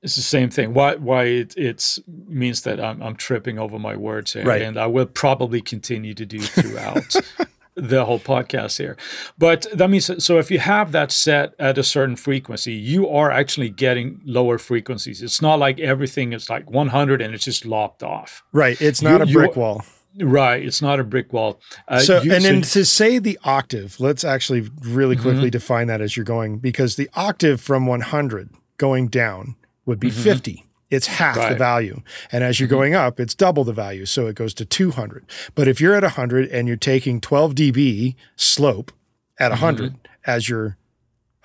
[0.02, 0.74] it's the same thing.
[0.74, 0.96] Why?
[0.96, 4.62] Why it it's means that I'm, I'm tripping over my words here, Right.
[4.62, 7.14] and I will probably continue to do throughout
[7.74, 8.96] the whole podcast here.
[9.38, 13.30] But that means so if you have that set at a certain frequency, you are
[13.30, 15.22] actually getting lower frequencies.
[15.22, 18.42] It's not like everything is like 100 and it's just lopped off.
[18.52, 18.80] Right.
[18.80, 19.82] It's not You- a brick wall.
[20.20, 20.62] Right.
[20.62, 21.58] It's not a brick wall.
[21.88, 25.22] Uh, So you- and so- then to say the octave, let's actually really Mm-hmm.
[25.22, 29.56] quickly define that as you're going because the octave from 100 going down
[29.86, 30.66] would be 50.
[30.92, 31.44] It's half the Mm-hmm.
[31.48, 31.50] Right.
[31.52, 31.58] Mm-hmm.
[31.58, 32.02] value.
[32.30, 34.04] And as you're going up, it's double the value.
[34.06, 35.24] So it goes to 200.
[35.54, 38.92] But if you're at 100 and you're taking 12 dB slope
[39.38, 39.96] at 100 Mm-hmm.
[40.26, 40.76] as your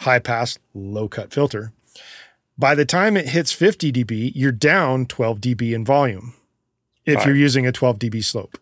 [0.01, 1.71] high pass, low cut filter,
[2.57, 6.33] by the time it hits 50 dB, you're down 12 dB in volume
[7.05, 7.27] if Right.
[7.27, 8.57] you're using a 12 dB slope.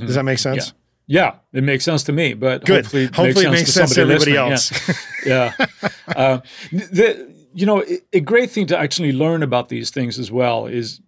[0.00, 0.72] Does that make sense?
[1.06, 2.84] Yeah, it makes sense to me, but Good.
[2.86, 4.96] hopefully, it Hopefully it makes makes sense to sense to somebody everybody listening.
[4.96, 5.24] else.
[5.26, 5.52] Yeah.
[6.08, 6.14] yeah.
[6.16, 6.40] Uh,
[6.72, 11.00] the, you know, a- great thing to actually learn about these things as well is,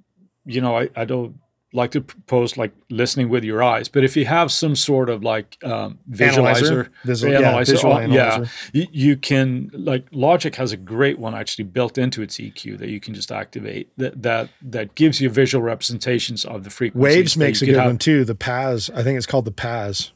[0.44, 1.36] you know, I, I don't
[1.74, 5.22] like to propose like listening with your eyes, but if you have some sort of
[5.22, 6.84] like um, Analyzer.
[6.84, 8.50] visualizer, Visual- yeah, analyzer, visual oh, yeah, analyzer.
[8.72, 12.88] you, you can like Logic has a great one actually built into its EQ that
[12.88, 17.16] you can just activate that that that gives you visual representations of the frequencies.
[17.16, 18.24] Waves makes a good have- one too.
[18.24, 20.12] The Paz, I think it's called the Paz.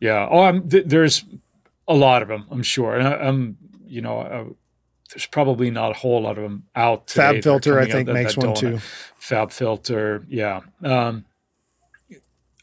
[0.00, 0.26] yeah.
[0.30, 1.24] Oh, I'm, th- there's
[1.86, 2.96] a lot of them, I'm sure.
[2.96, 4.56] And I, I'm, you know,
[5.14, 7.06] there's probably not a whole lot of them out.
[7.06, 8.78] today Fab Filter, I think, that- makes that one too.
[9.16, 10.60] Fab Filter, yeah.
[10.82, 11.24] Um,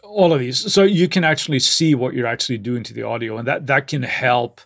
[0.04, 3.38] all of these, so you can actually see what you're actually doing to the audio,
[3.38, 4.60] and that that can help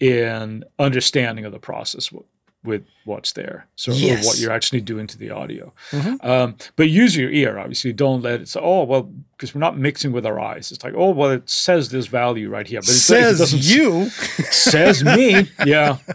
[0.00, 2.26] in understanding of the process w-
[2.64, 3.66] with what's there.
[3.76, 4.26] So or Yes.
[4.26, 5.72] what you're actually doing to the audio.
[5.92, 6.22] Mhm.
[6.24, 7.92] Um, but use your ear, obviously.
[7.92, 9.02] Don't let it say, "Oh, well,"
[9.36, 10.70] because we're not mixing with our eyes.
[10.72, 13.38] It's like, "Oh, well, it says this value right here," but it, if it Says
[13.38, 14.08] doesn't you.
[14.50, 15.48] says me.
[15.64, 15.98] Yeah.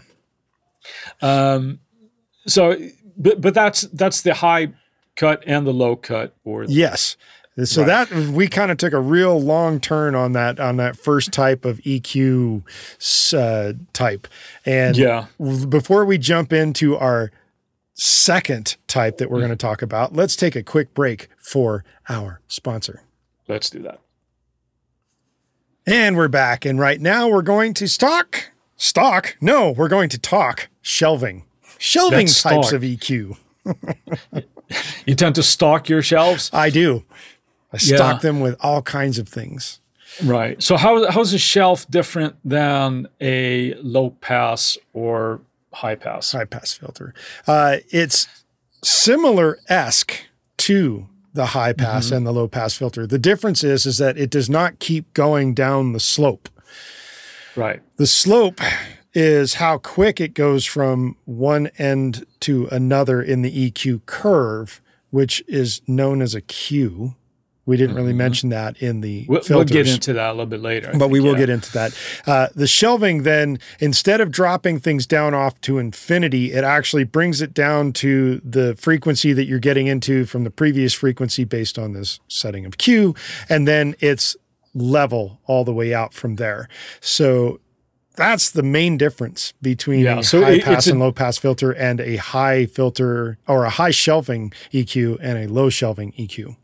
[1.22, 1.80] Um.
[2.46, 2.76] So,
[3.16, 4.72] but but that's that's the high
[5.16, 7.16] cut and the low cut, or Yes.
[7.64, 8.08] So Right.
[8.08, 11.64] that we kind of took a real long turn on that on that first type
[11.66, 12.62] of EQ
[13.36, 14.26] uh, type,
[14.64, 15.26] and yeah,
[15.68, 17.30] before we jump into our
[17.92, 19.40] second type that we're Mm.
[19.40, 23.02] going to talk about, let's take a quick break for our sponsor.
[23.46, 24.00] let's do that.
[25.86, 26.64] And we're back.
[26.64, 29.36] And right now we're going to stock, stock.
[29.40, 31.44] No, we're going to talk shelving,
[31.78, 32.76] shelving That's types stock.
[32.76, 33.36] of EQ.
[35.06, 37.04] You tend to stock your shelves, I do.
[37.72, 37.96] I Yeah.
[37.96, 39.80] stock them with all kinds of things.
[40.24, 40.60] right?
[40.62, 45.40] So how how's a shelf different than a low pass or
[45.72, 46.32] high pass?
[46.32, 47.14] High pass filter.
[47.46, 48.26] Uh, it's
[48.82, 50.14] similar esque
[50.58, 52.14] to the high pass Mm-hmm.
[52.16, 53.06] and the low pass filter.
[53.06, 56.48] The difference is is that it does not keep going down the slope.
[57.56, 57.80] Right.
[57.96, 58.60] The slope
[59.12, 65.42] is how quick it goes from one end to another in the EQ curve, which
[65.48, 67.14] is known as a Q.
[67.66, 69.32] We didn't really mention that in the Mm-hmm.
[69.32, 70.90] We'll, we'll get into that a little bit later.
[70.92, 71.38] I but we will yeah.
[71.38, 71.96] get into that.
[72.26, 77.40] Uh, the shelving then, instead of dropping things down off to infinity, it actually brings
[77.40, 81.92] it down to the frequency that you're getting into from the previous frequency based on
[81.92, 83.14] this setting of Q.
[83.48, 84.36] And then it's
[84.74, 86.68] level all the way out from there.
[87.00, 87.60] So
[88.20, 91.36] that's the main difference between Yeah, a so high it- pass a- and low pass
[91.38, 96.56] filter and a high filter or a high shelving EQ and a low shelving EQ.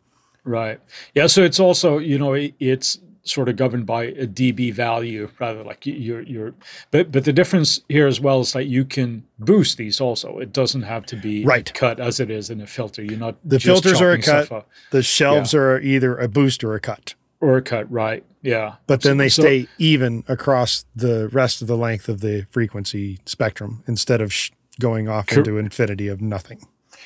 [0.45, 0.81] Right.
[1.15, 1.27] Yeah.
[1.27, 5.65] So it's also, you know, it- it's sort of governed by a dB value rather
[5.65, 6.55] like you're, you're,
[6.93, 10.39] but, but the difference here as well is that you can boost these also.
[10.39, 11.69] It doesn't have to be Right.
[11.75, 13.03] cut as it is in a filter.
[13.03, 14.67] You're not The filters are a cut.
[14.93, 17.15] The shelves are either a boost or a cut.
[17.41, 17.91] or a cut.
[17.91, 18.25] Right.
[18.47, 18.75] Yeah.
[18.87, 23.19] but then they So- stay even across the rest of the length of the frequency
[23.27, 26.61] spectrum instead of sh- going off Cor- into infinity of nothing.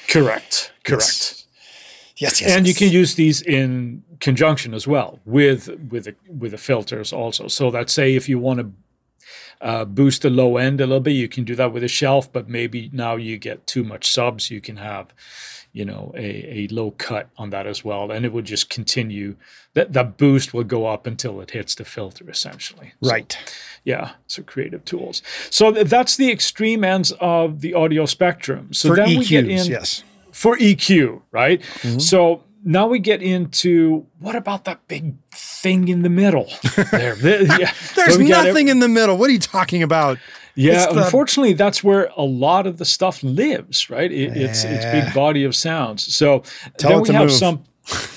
[0.09, 0.73] Correct.
[0.85, 1.07] Correct.
[1.07, 1.47] Yes.
[2.17, 2.51] Yes, yes.
[2.57, 7.13] and you can use these in conjunction as well with with the, with the filters
[7.13, 8.73] also so that say if you want to
[9.63, 11.13] uh, boost the low end a little bit.
[11.13, 14.51] You can do that with a shelf, but maybe now you get too much subs.
[14.51, 15.09] You can have,
[15.73, 19.37] you know, a, a low cut on that as well, and it would just continue.
[19.75, 22.93] That that boost will go up until it hits the filter, essentially.
[23.03, 23.39] So, Right.
[23.85, 24.13] yeah.
[24.27, 25.23] So creative tools.
[25.51, 28.73] So th- that's the extreme ends of the audio spectrum.
[28.73, 30.03] So For then we get in yes.
[30.33, 31.61] for EQ, right?
[31.61, 31.99] Mm-hmm.
[32.01, 36.47] So now we get into what about that big thing in the middle
[36.91, 37.15] there?
[37.15, 37.73] The- yeah.
[37.95, 39.17] There's So we got nothing in the middle.
[39.17, 40.19] What are you talking about?
[40.55, 44.11] Yeah, the- unfortunately, that's where a lot of the stuff lives, right?
[44.11, 46.15] It, It's it's big body of sounds.
[46.15, 46.43] So
[46.79, 47.33] Tell then it we have move.
[47.33, 47.65] some,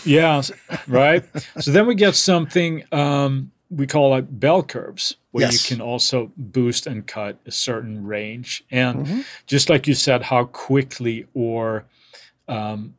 [0.06, 0.42] yeah,
[0.88, 1.24] right.
[1.60, 5.70] so then we get something um, we call like bell curves, where Yes.
[5.70, 9.22] you can also boost and cut a certain range, and Mm-hmm.
[9.48, 11.86] just like you said, how quickly or
[12.48, 12.94] um,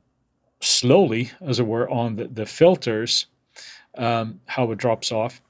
[0.61, 3.27] slowly, as it were, on the, the filters,
[3.97, 5.41] um, how it drops off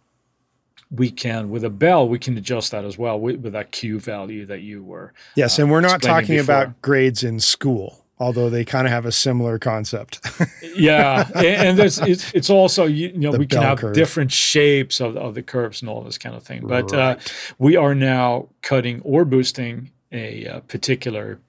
[0.96, 3.98] we can with a bell we can adjust that as well with, with that q
[3.98, 6.54] value that you were Yes, and we're not talking before.
[6.62, 10.20] about grades in school, although they kind of have a similar concept.
[10.76, 13.94] yeah and, and there's it's, it's also you, you know The we can have curve.
[13.94, 17.16] different shapes of, of the curves and all this kind of thing but uh,
[17.58, 21.40] we are now cutting or boosting a, uh particular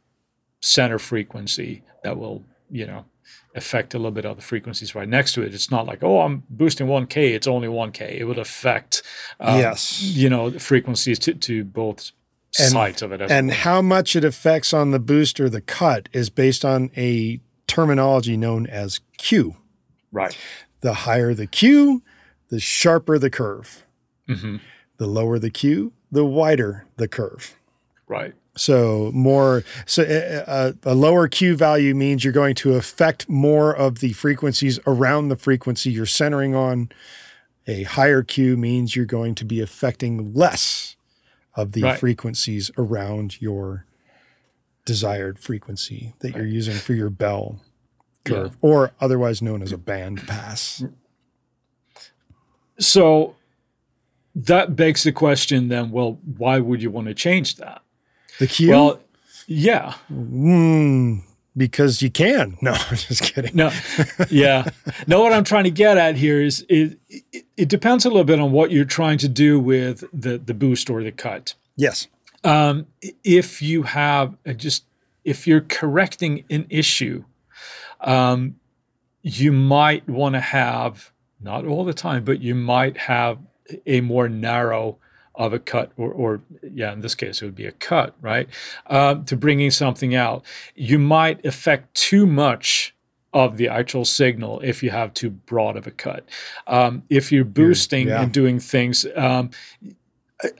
[0.61, 3.05] center frequency that will you know
[3.55, 6.21] affect a little bit of the frequencies right next to it it's not like oh
[6.21, 9.01] i'm boosting 1k it's only 1k it would affect
[9.39, 10.01] um, Yes.
[10.01, 12.11] you know the frequencies to, to both
[12.59, 13.57] And- sides of it and well.
[13.57, 18.37] how much it affects on the boost or the cut is based on a terminology
[18.37, 19.55] known as Q.
[20.11, 20.37] right
[20.81, 22.03] The higher the Q,
[22.49, 23.83] the sharper the curve.
[24.27, 24.57] hmm
[24.97, 27.55] The lower the Q, the wider the curve.
[28.07, 33.27] right So more so uh, a, a lower Q value means you're going to affect
[33.27, 36.89] more of the frequencies around the frequency you're centering on.
[37.67, 40.95] A higher Q means you're going to be affecting less
[41.55, 41.99] of the Right.
[41.99, 43.85] frequencies around your
[44.85, 47.59] desired frequency that you're using for your bell
[48.23, 50.83] curve, or otherwise known as a band pass.
[52.77, 53.35] So
[54.35, 57.81] that begs the question then, well, why would you want to change that?
[58.39, 58.99] The Q, Well,
[59.47, 59.95] yeah.
[60.11, 61.21] Mm,
[61.55, 62.57] because you can.
[62.61, 63.55] No, I'm just kidding.
[63.55, 63.71] No,
[64.29, 64.69] yeah.
[65.07, 68.23] No, what I'm trying to get at here is it, it, it depends a little
[68.23, 71.53] bit on what you're trying to do with the, the boost or the cut.
[71.75, 72.07] Yes.
[72.43, 72.87] Um,
[73.23, 74.85] if you have a just,
[75.23, 77.23] if you're correcting an issue,
[78.01, 78.55] um,
[79.21, 83.39] you might want to have, not all the time, but you might have
[83.85, 84.97] a more narrow
[85.37, 86.41] of a cut, or, or
[86.73, 88.47] yeah, in this case, it would be a cut, right?
[88.87, 90.43] Um, to bringing something out.
[90.75, 92.95] You might affect too much
[93.33, 96.23] of the actual signal if you have too broad of a cut.
[96.67, 98.23] Um, if you're boosting yeah.
[98.23, 99.49] and doing things, um,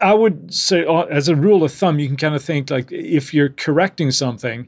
[0.02, 2.92] I- would say, uh, as a rule of thumb, you can kind of think like
[2.92, 4.68] if you're correcting something,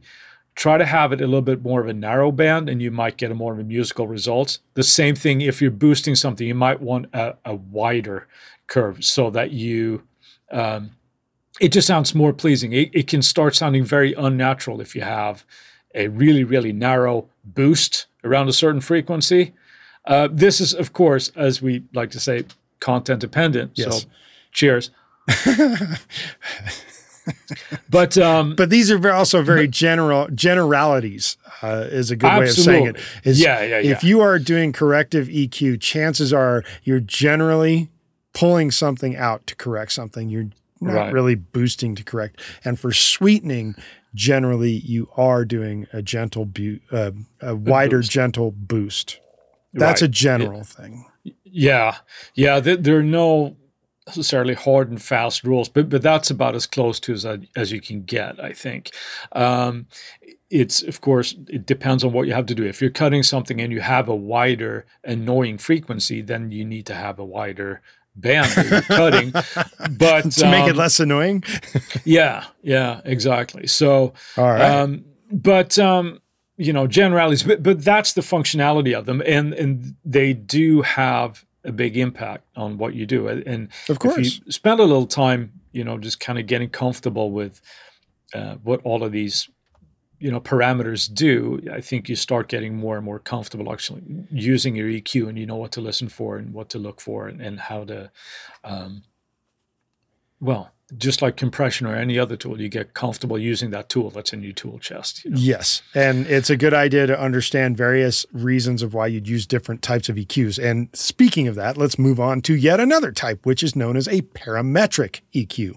[0.56, 3.18] try to have it a little bit more of a narrow band and you might
[3.18, 4.60] get a more of a musical result.
[4.74, 8.28] The same thing if you're boosting something, you might want a, a wider
[8.68, 10.04] curve so that you,
[10.52, 10.92] um,
[11.60, 12.74] it just sounds more pleasing.
[12.74, 15.44] It, it can start sounding very unnatural if you have
[15.96, 19.54] a really, really narrow boost around a certain frequency.
[20.06, 22.46] Uh, this is, of course, as we like to say,
[22.80, 23.72] content dependent.
[23.76, 24.04] Yes.
[24.04, 24.10] So,
[24.52, 24.92] cheers.
[27.90, 31.38] but um, But these are also very general generalities.
[31.62, 32.98] Uh, is a good way of saying it.
[32.98, 33.32] Absolutely.
[33.32, 37.90] Is Yeah, yeah, If you are doing corrective EQ, chances are you're generally
[38.34, 40.30] pulling something out to correct something.
[40.30, 41.14] You're not Right.
[41.14, 42.40] really boosting to correct.
[42.64, 43.76] And for sweetening,
[44.14, 47.12] generally you are doing a gentle, bu- uh,
[47.42, 48.12] a wider, boost.
[48.12, 49.20] gentle boost.
[49.74, 50.12] That's a Right.
[50.12, 51.06] general thing.
[51.44, 51.98] Yeah,
[52.36, 52.60] yeah.
[52.60, 53.58] There, there are no
[54.06, 57.72] necessarily hard and fast rules, but but that's about as close to as I- as
[57.72, 58.92] you can get, I think.
[59.34, 59.88] Um,
[60.50, 62.64] it's of course it depends on what you have to do.
[62.64, 66.96] If you're cutting something and you have a wider annoying frequency, then you need to
[66.96, 67.82] have a wider
[68.18, 68.52] band
[68.86, 69.34] cutting.
[69.98, 71.44] But To make it um, less annoying.
[72.04, 73.68] yeah, yeah, exactly.
[73.68, 74.14] So.
[74.38, 74.62] All right.
[74.62, 76.20] Um, but um,
[76.58, 81.46] you know, generalities, but but that's the functionality of them, and and they do have
[81.64, 83.28] a big impact on what you do.
[83.28, 84.42] And of if course.
[84.46, 87.62] you spend a little time, you know, just kind of getting comfortable with
[88.34, 89.50] uh, what all of these
[90.20, 94.76] you know parameters do i think you start getting more and more comfortable actually using
[94.76, 97.42] your eq and you know what to listen for and what to look for and,
[97.42, 98.12] and how to
[98.64, 99.04] um,
[100.40, 104.32] well just like compression or any other tool you get comfortable using that tool that's
[104.32, 105.38] in your tool chest you know?
[105.38, 105.82] Yes.
[105.94, 110.08] And it's a good idea to understand various reasons of why you'd use different types
[110.08, 110.64] of EQs.
[110.64, 114.08] And speaking of that, let's move on to yet another type, which is known as
[114.08, 115.76] a parametric EQ.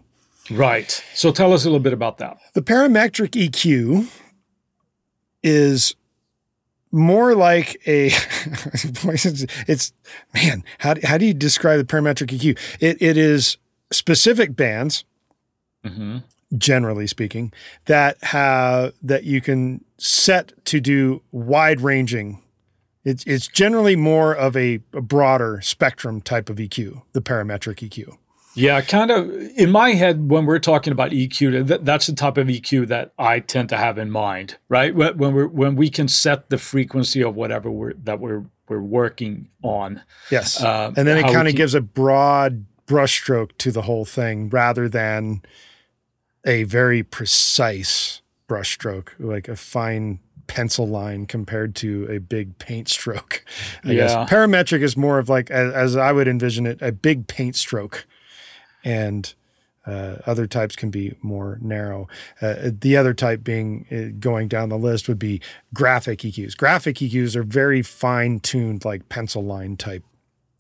[0.50, 1.02] Right.
[1.14, 2.38] So tell us a little bit about that.
[2.54, 4.08] The parametric EQ
[5.42, 5.94] is
[6.92, 8.06] more like a
[9.68, 9.92] it's
[10.34, 13.58] man how, do, how do you describe the parametric eq it, it is
[13.92, 15.04] specific bands
[15.84, 16.18] mm-hmm.
[16.56, 17.52] generally speaking
[17.86, 22.42] that have that you can set to do wide ranging.
[23.02, 28.16] It's, it's generally more of a, a broader spectrum type of eq the parametric eq
[28.54, 32.36] yeah, kind of in my head when we're talking about EQ, that, that's the type
[32.36, 34.94] of EQ that I tend to have in mind, right?
[34.94, 39.48] When we when we can set the frequency of whatever we're that we're we're working
[39.62, 40.02] on.
[40.30, 44.48] Yes, uh, and then it kind of gives a broad brushstroke to the whole thing
[44.48, 45.42] rather than
[46.44, 53.44] a very precise brushstroke, like a fine pencil line compared to a big paint stroke.
[53.84, 53.94] I yeah.
[53.94, 57.54] guess parametric is more of like, as, as I would envision it, a big paint
[57.54, 58.06] stroke
[58.84, 59.34] and
[59.86, 62.06] uh, other types can be more narrow.
[62.40, 65.40] Uh, the other type being uh, going down the list would be
[65.72, 66.56] graphic EQs.
[66.56, 70.04] Graphic EQs are very fine tuned, like pencil line type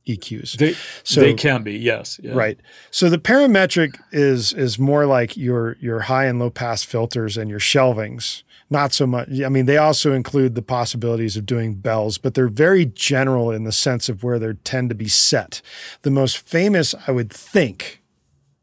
[0.06, 0.56] EQs.
[0.56, 2.18] They, so, they can be, yes.
[2.22, 2.32] Yeah.
[2.32, 2.58] Right.
[2.90, 7.50] So the parametric is is more like your your high and low pass filters and
[7.50, 8.42] your shelvings.
[8.72, 9.28] Not so much.
[9.44, 13.64] I mean, they also include the possibilities of doing bells, but they're very general in
[13.64, 15.60] the sense of where they tend to be set.
[16.02, 17.99] The most famous, I would think,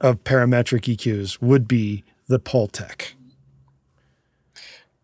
[0.02, 3.14] of parametric EQs would be the Pultec.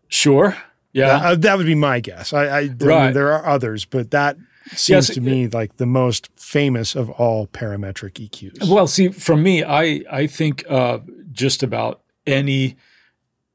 [0.08, 0.56] Sure.
[0.92, 1.08] Yeah.
[1.08, 2.32] That, uh, that would be my guess.
[2.32, 3.12] I, I, right.
[3.12, 4.36] There are others, but that
[4.68, 8.68] seems yes, to me like the most famous of all parametric EQs.
[8.68, 10.98] Well, see, for me, I I think uh,
[11.32, 12.76] just about any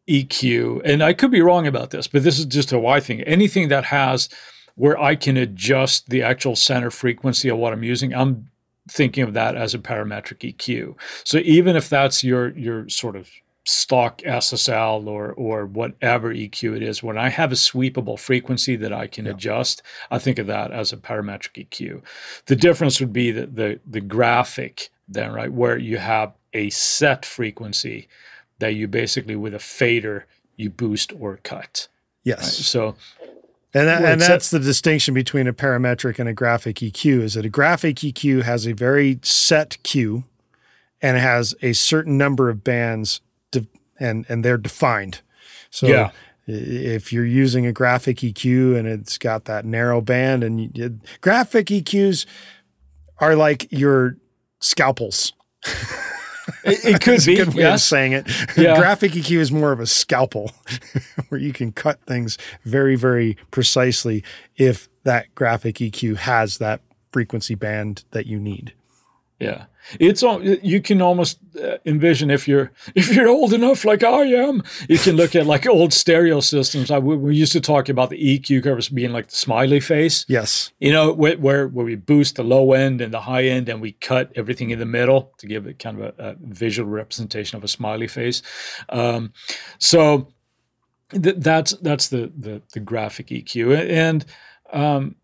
[0.08, 3.24] EQ, and I could be wrong about this, but this is just how I think.
[3.26, 4.30] Anything that has
[4.76, 8.50] where I can adjust the actual center frequency of what I'm using, I'm
[8.90, 10.96] thinking of that as a parametric EQ.
[11.24, 13.30] So even if that's your your sort of
[13.66, 18.94] stock SSL or or whatever EQ it is, when I have a sweepable frequency that
[18.94, 19.32] I can yeah.
[19.32, 22.02] adjust, I think of that as a parametric EQ.
[22.46, 27.26] The difference would be the, the the graphic then, right, where you have a set
[27.26, 28.08] frequency
[28.60, 30.26] that you basically with a fader
[30.56, 31.88] you boost or cut.
[32.24, 32.40] Yes.
[32.40, 32.66] Right?
[32.66, 32.96] So
[33.74, 37.46] and, that, and that's the distinction between a parametric and a graphic EQ is that
[37.46, 40.24] a graphic EQ has a very set Q
[41.02, 43.68] and it has a certain number of bands de-
[44.00, 45.22] and, and they're defined.
[45.70, 46.12] So yeah.
[46.48, 51.68] if you're using a graphic EQ and it's got that narrow band and you, graphic
[51.68, 52.26] EQs
[53.20, 54.18] are like your
[54.60, 55.34] scalpels.
[56.64, 57.36] It, it could be.
[57.36, 57.82] good way yes.
[57.82, 58.28] of saying it.
[58.58, 58.76] Yeah.
[58.80, 60.52] Graphic EQ is more of a scalpel
[61.30, 64.24] where you can cut things very, very precisely
[64.58, 66.82] if that graphic EQ has that
[67.12, 68.74] frequency band that you need.
[69.40, 69.66] Yeah,
[70.00, 74.24] it's all, you can almost uh, envision if you're if you're old enough like I
[74.26, 76.92] am, you can look at like old stereo systems.
[76.92, 80.26] I, we used to talk about the EQ curves being like the smiley face.
[80.28, 83.70] Yes, you know where where, where we boost the low end and the high end,
[83.70, 86.90] and we cut everything in the middle to give it kind of a, a visual
[86.90, 88.42] representation of a smiley face.
[88.90, 89.34] Um,
[89.80, 90.28] so
[91.12, 94.26] th- that's that's the, the the graphic EQ, and
[94.72, 95.16] um,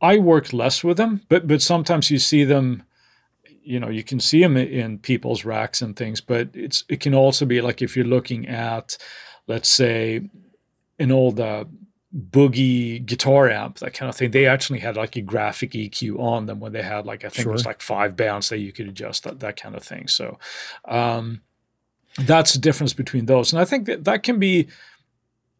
[0.00, 2.82] I work less with them, but but sometimes you see them
[3.64, 7.14] you know you can see them in people's racks and things but it's it can
[7.14, 8.96] also be like if you're looking at
[9.46, 10.28] let's say
[10.98, 11.64] an old uh,
[12.30, 16.46] boogie guitar amp that kind of thing they actually had like a graphic eq on
[16.46, 17.50] them when they had like i think sure.
[17.50, 20.38] it was like five bands that you could adjust that, that kind of thing so
[20.86, 21.40] um,
[22.18, 24.68] that's the difference between those and i think that that can be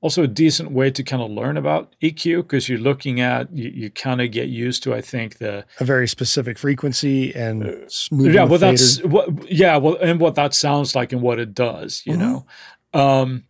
[0.02, 3.70] also a decent way to kind of learn about EQ because you're looking at you,
[3.70, 7.88] you kind of get used to I think the a very specific frequency and uh,
[7.88, 8.34] smooth.
[8.34, 12.02] Yeah, well that's what yeah, well and what that sounds like and what it does,
[12.04, 12.20] you mm-hmm.
[12.20, 12.46] know.
[12.92, 13.44] Um,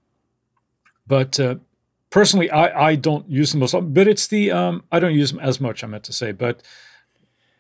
[1.06, 1.56] but uh,
[2.10, 5.40] personally, I I don't use them most, but it's the um, I don't use them
[5.40, 5.82] as much.
[5.82, 6.62] I meant to say, but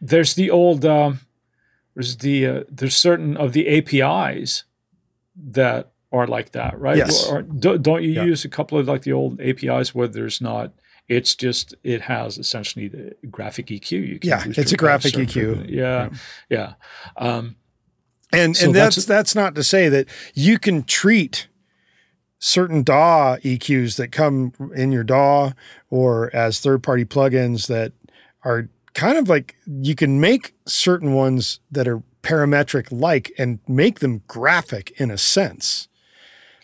[0.00, 1.20] there's the old um,
[1.94, 4.64] there's the uh, there's certain of the APIs
[5.34, 6.96] that are like that, right?
[6.96, 7.28] Yes.
[7.28, 8.24] Or, don't you yeah.
[8.24, 10.72] use a couple of like the old APIs where there's not?
[11.08, 14.24] It's just it has essentially the graphic EQ.
[14.24, 15.68] Yeah, it's a graphic EQ.
[15.68, 16.10] Yeah, yeah.
[16.48, 16.74] yeah.
[17.16, 17.56] Um,
[18.32, 21.48] and so and that's, that's that's not to say that you can treat
[22.38, 25.52] certain DAW EQs that come in your DAW
[25.90, 27.92] or as third party plugins that
[28.44, 34.00] are kind of like you can make certain ones that are parametric like and make
[34.00, 35.88] them graphic in a sense.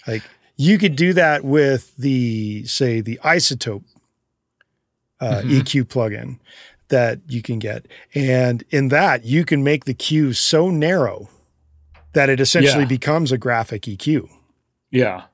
[0.09, 0.23] Like
[0.57, 3.85] you could do that with the say the iZotope
[5.21, 5.51] uh, mm-hmm.
[5.51, 6.39] EQ plugin
[6.89, 11.29] that you can get, and in that you can make the Q so narrow
[12.15, 12.89] that it essentially Yeah.
[12.89, 14.29] becomes a graphic EQ.
[14.91, 15.25] Yeah,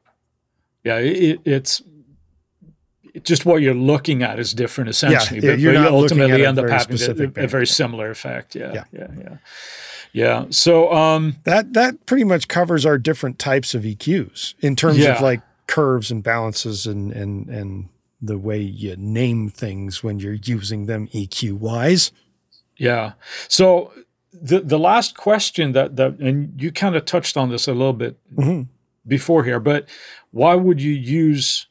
[0.83, 0.99] yeah.
[0.99, 1.81] It, it's
[3.22, 5.41] just what you're looking at is different, essentially.
[5.41, 8.57] yeah, but, you're but not you ultimately end up having a, a very similar effect.
[8.57, 8.85] Yeah, Yeah.
[8.93, 9.37] yeah, yeah,
[10.14, 10.46] yeah.
[10.48, 15.16] So, um, That that pretty much covers our different types of EQs in terms Yeah.
[15.16, 17.88] of like curves and balances and and and
[18.22, 22.10] the way you name things when you're using them EQ wise.
[22.78, 23.12] Yeah.
[23.48, 23.92] So
[24.32, 27.92] the the last question that that and you kind of touched on this a little
[27.92, 28.68] bit Mhm.
[29.06, 29.86] before here, but
[30.30, 31.66] why would you use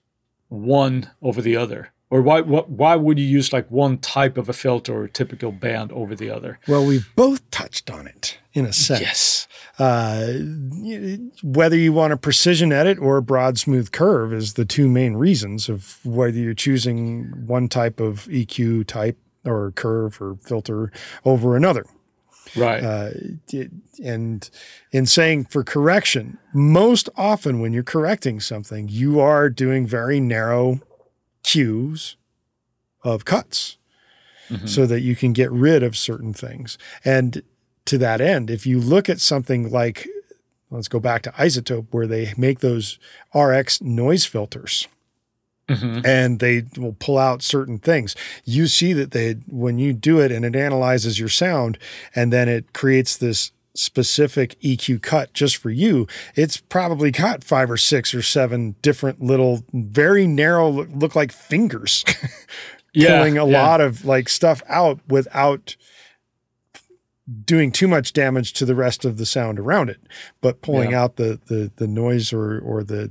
[0.50, 1.90] one over the other?
[2.14, 5.10] Or why what why would you use like one type of a filter or a
[5.10, 6.60] typical band over the other?
[6.68, 9.02] Well, we've both touched on it in a sense.
[9.02, 9.48] Yes.
[9.80, 10.34] Uh,
[11.42, 15.16] whether you want a precision edit or a broad smooth curve is the two main
[15.16, 20.92] reasons of whether you're choosing one type of EQ type or curve or filter
[21.26, 21.84] over another.
[22.56, 22.84] Right.
[22.84, 23.10] Uh,
[24.04, 24.48] and
[24.92, 30.80] in saying for correction, most often when you're correcting something, you are doing very narrow
[31.44, 32.16] cues
[33.04, 33.78] of cuts
[34.50, 34.68] Mhm.
[34.68, 36.78] so that you can get rid of certain things.
[37.06, 37.42] And
[37.86, 40.08] to that end, if you look at something like,
[40.70, 42.98] let's go back to iZotope, where they make those
[43.34, 44.88] RX noise filters
[45.70, 46.06] Mhm.
[46.06, 48.16] and they will pull out certain things.
[48.44, 51.78] You see that they, when you do it and it analyzes your sound
[52.16, 57.72] and then it creates this specific EQ cut just for you, it's probably got five
[57.72, 62.04] or six or seven different little, very narrow, look like fingers.
[62.96, 63.64] Yeah, pulling a yeah.
[63.68, 65.76] lot of like stuff out without
[67.44, 70.00] doing too much damage to the rest of the sound around it,
[70.42, 71.02] but pulling Yeah.
[71.02, 73.10] out the the the noise or or the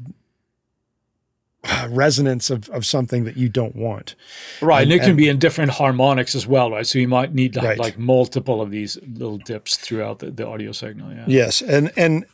[1.88, 4.14] resonance of, of something that you don't want.
[4.60, 6.86] Right, and, and- it can and- be in different harmonics as well, right?
[6.86, 7.78] So you might need to have Right.
[7.78, 11.12] like multiple of these little dips throughout the, the audio signal.
[11.12, 11.24] Yeah.
[11.28, 12.24] Yes, and and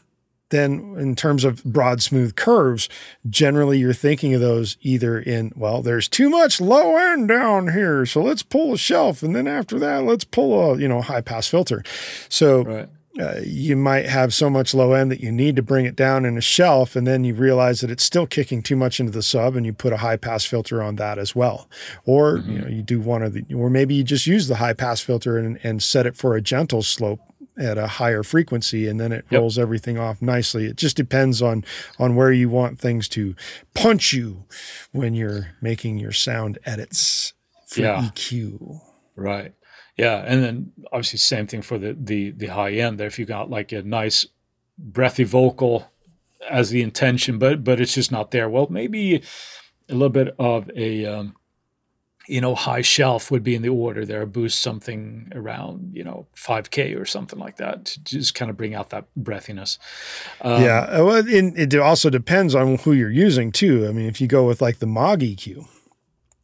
[0.51, 2.89] then in terms of broad smooth curves,
[3.29, 8.07] generally you're thinking of those either in well, there's too much low end down here,
[8.07, 11.21] so let's pull a shelf, and then after that, let's pull a you know high
[11.21, 11.83] pass filter.
[12.31, 12.89] So Right.
[13.19, 16.25] Uh, you might have so much low end that you need to bring it down
[16.25, 19.23] in a shelf, and then you realize that it's still kicking too much into the
[19.23, 21.69] sub, and you put a high pass filter on that as well.
[22.05, 24.73] Or you know you do one of the, or maybe you just use the high
[24.75, 27.21] pass filter and, and set it for a gentle slope
[27.61, 29.41] at a higher frequency, and then it Yep.
[29.41, 30.67] rolls everything off nicely.
[30.67, 31.65] It just depends on
[31.99, 33.35] on where you want things to
[33.75, 34.45] punch you
[34.93, 37.33] when you're making your sound edits
[37.67, 38.03] for Yeah.
[38.03, 38.81] EQ.
[39.17, 39.55] Right.
[39.99, 43.09] Yeah, and then obviously same thing for the the the high end there.
[43.09, 44.25] If you got like a nice
[44.79, 45.91] breathy vocal
[46.49, 48.49] as the intention, but but it's just not there.
[48.49, 49.17] Well, maybe
[49.89, 51.35] a little bit of a um,
[52.29, 54.25] you know high shelf would be in the order there.
[54.25, 58.57] Boost something around you know five k or something like that to just kind of
[58.57, 59.79] bring out that breathiness.
[60.41, 63.89] Um, yeah, well, it, it also depends on who you're using too.
[63.89, 65.67] I mean, if you go with like the Maag EQ,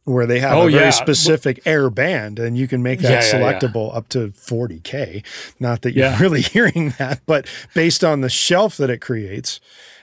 [0.05, 0.89] where they have Oh, a very yeah.
[0.91, 3.59] specific air band, and you can make that Yeah, yeah, yeah.
[3.59, 5.23] selectable up to 40k.
[5.59, 9.59] Not that you're really hearing that, but based on the shelf that it creates,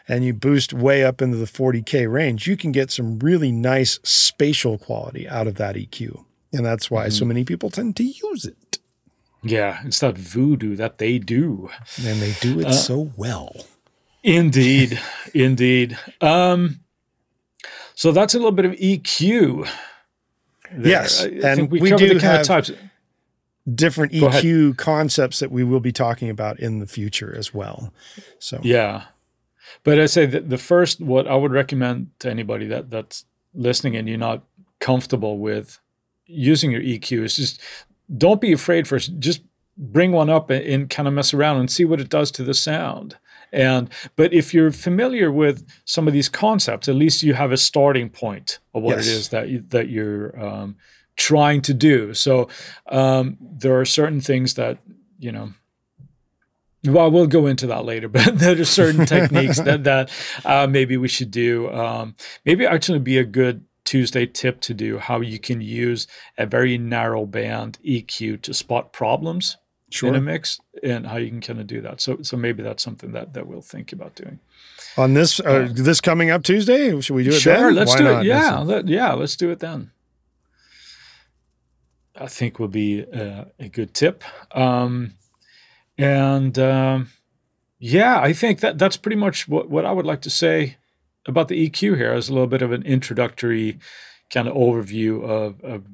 [0.09, 3.98] and you boost way up into the 40k range, you can get some really nice
[4.03, 7.11] spatial quality out of that EQ, and that's why Mm-hmm.
[7.18, 8.78] so many people tend to use it,
[9.44, 11.70] yeah, it's that voodoo that they do.
[12.05, 13.55] and they do Uh, it so well.
[14.24, 15.00] Indeed,
[15.34, 15.98] indeed.
[16.20, 16.80] Um,
[17.95, 19.68] so that's a little bit of EQ.
[20.72, 20.86] there.
[20.90, 22.70] Yes, I, I and we, we do the kind have- of types.
[23.74, 24.43] different Go ahead.
[24.45, 27.93] EQ concepts that we will be talking about in the future as well.
[28.38, 29.05] So Yeah,
[29.84, 33.24] but I say that the first, what I would recommend to anybody that that's
[33.55, 34.43] listening and you're not
[34.80, 35.78] comfortable with
[36.26, 37.61] using your EQ is just
[38.16, 39.18] don't be afraid first.
[39.18, 39.43] Just
[39.76, 42.43] bring one up and, and kind of mess around and see what it does to
[42.43, 43.16] the sound.
[43.53, 47.57] And but if you're familiar with some of these concepts, at least you have a
[47.57, 49.07] starting point of what Yes.
[49.07, 50.76] it is that you, that you're um,
[51.16, 52.14] trying to do.
[52.14, 52.48] So
[52.88, 54.78] um, there are certain things that
[55.18, 55.53] you know.
[56.84, 60.11] Well, we'll go into that later, but there are certain techniques that that
[60.44, 61.70] uh, maybe we should do.
[61.72, 66.07] Um, maybe actually be a good Tuesday tip to do how you can use
[66.38, 69.57] a very narrow band EQ to spot problems
[70.03, 72.01] in a mix and how you can kind of do that.
[72.01, 74.40] So so maybe that's something that that we'll think about doing.
[74.97, 77.74] On this uh, this coming up Tuesday, should we do it sure, then?
[77.74, 78.24] let's Why do not?
[78.24, 78.28] it.
[78.28, 79.90] Yeah, let, yeah, let's do it then.
[82.14, 84.22] I think will be uh, a good tip.
[84.53, 85.14] Um,
[85.97, 87.11] and um,
[87.78, 90.76] yeah, I think that that's pretty much what, what I would like to say
[91.26, 93.78] about the EQ here as a little bit of an introductory
[94.30, 95.84] kind of overview of, of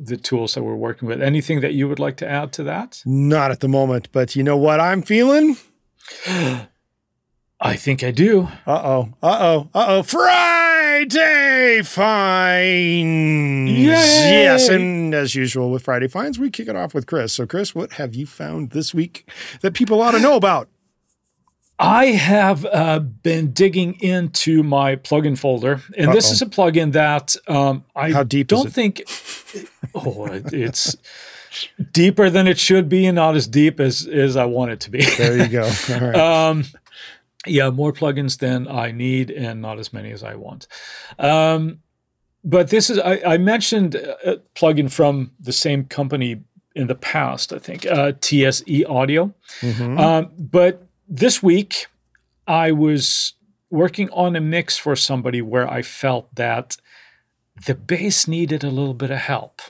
[0.00, 1.20] the tools that we're working with.
[1.22, 3.02] Anything that you would like to add to that?
[3.04, 5.56] Not at the moment, but you know what I'm feeling?
[7.62, 8.48] I think I do.
[8.66, 9.12] Uh oh.
[9.22, 9.70] Uh oh.
[9.74, 10.02] Uh oh.
[10.02, 13.70] Friday finds.
[13.70, 13.84] Yay!
[13.86, 17.34] Yes, and as usual with Friday finds, we kick it off with Chris.
[17.34, 19.30] So, Chris, what have you found this week
[19.60, 20.70] that people ought to know about?
[21.78, 26.32] I have uh, been digging into my plugin folder, and this Uh-oh.
[26.32, 29.02] is a plugin that um, I How deep is don't think.
[29.94, 30.96] Oh, it- it's
[31.92, 34.90] deeper than it should be, and not as deep as as I want it to
[34.90, 35.04] be.
[35.04, 35.62] There you go.
[35.90, 36.14] All right.
[36.16, 36.64] um,
[37.46, 40.66] yeah, more plugins than I need, and not as many as I want.
[41.18, 41.80] Um,
[42.44, 46.42] but this is I, I mentioned a plugin from the same company
[46.74, 47.52] in the past.
[47.52, 49.32] I think uh, TSE Audio.
[49.60, 49.98] Mhm.
[49.98, 51.86] Um, but this week,
[52.46, 53.34] I was
[53.70, 56.76] working on a mix for somebody where I felt that
[57.66, 59.60] the bass needed a little bit of help.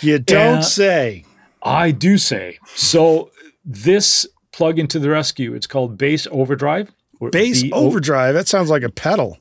[0.00, 1.24] you don't uh, say.
[1.62, 2.58] I do say.
[2.74, 3.30] So
[3.64, 5.54] this plug into the rescue.
[5.54, 6.92] It's called Bass Overdrive.
[7.32, 8.34] Bass the O- overdrive.
[8.34, 9.38] That sounds like a pedal.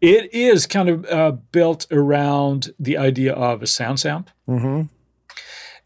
[0.00, 4.28] It is kind of uh, built around the idea of a SansAmp.
[4.46, 4.82] hmm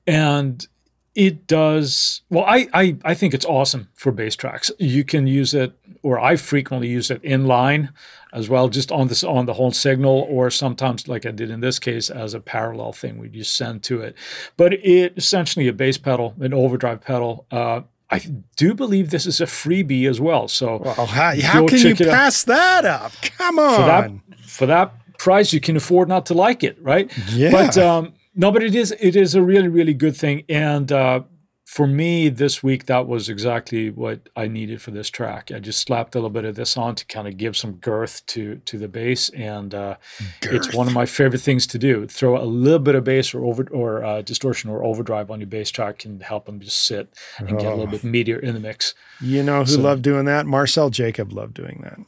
[0.07, 0.67] and
[1.15, 5.55] it does well I, I i think it's awesome for bass tracks you can use
[5.55, 5.73] it
[6.03, 7.91] or i frequently use it in line
[8.35, 11.61] as well just on this on the whole signal or sometimes like i did in
[11.61, 14.15] this case as a parallel thing we just send to it
[14.57, 17.81] but it essentially a bass pedal an overdrive pedal uh,
[18.11, 18.19] i
[18.57, 22.01] do believe this is a freebie as well so Well, how, how can you it
[22.03, 22.09] out.
[22.09, 23.13] pass that up?
[23.39, 23.77] Come on.
[23.77, 24.11] for that
[24.49, 27.51] for that price you can afford not to like it right Yeah.
[27.53, 31.21] but um no but it is it is a really really good thing and uh
[31.65, 35.81] for me this week that was exactly what i needed for this track i just
[35.81, 38.77] slapped a little bit of this on to kind of give some girth to to
[38.79, 39.97] the bass and uh
[40.43, 43.43] it's one of my favorite things to do throw a little bit of bass or
[43.47, 47.09] over or uh, distortion or overdrive on your bass track can help them just sit
[47.39, 47.99] and get a little Oh.
[47.99, 50.45] bit meatier in the mix You know who So- loved doing that?
[50.47, 51.99] Marcel Jacob loved doing that.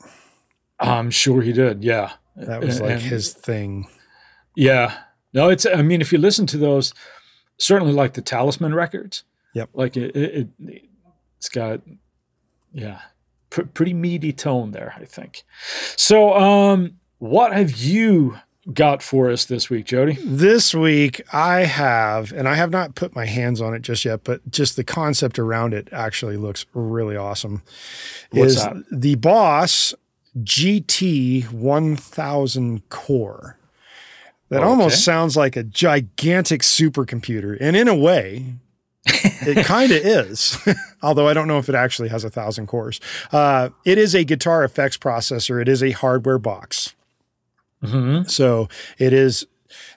[0.81, 3.89] i'm sure he did yeah That was like And- his thing.
[4.55, 4.99] Yeah.
[5.33, 6.93] No, it's, I mean, if you listen to those,
[7.59, 9.23] certainly like the Talisman records.
[9.57, 9.71] Yep.
[9.73, 10.83] Like it, it, it
[11.39, 11.81] it's got,
[12.75, 13.01] yeah,
[13.49, 15.45] pr- pretty meaty tone there, I think.
[15.97, 18.37] So, um, what have you
[18.75, 20.19] got for us this week, Jody?
[20.23, 24.25] This week I have, and I have not put my hands on it just yet,
[24.25, 27.63] but just the concept around it actually looks really awesome.
[28.33, 28.77] What's is that?
[28.93, 29.95] the Boss
[30.39, 33.59] GT 1000 core.
[34.51, 34.67] That Okay.
[34.69, 37.57] almost sounds like a gigantic supercomputer.
[37.61, 38.45] And in a way,
[39.47, 40.57] it kind of is,
[41.03, 43.01] although I don't know if it actually has a thousand cores.
[43.33, 45.61] Uh, it is a guitar effects processor.
[45.61, 46.95] It is a hardware box.
[47.83, 48.69] hmm So
[48.99, 49.47] it is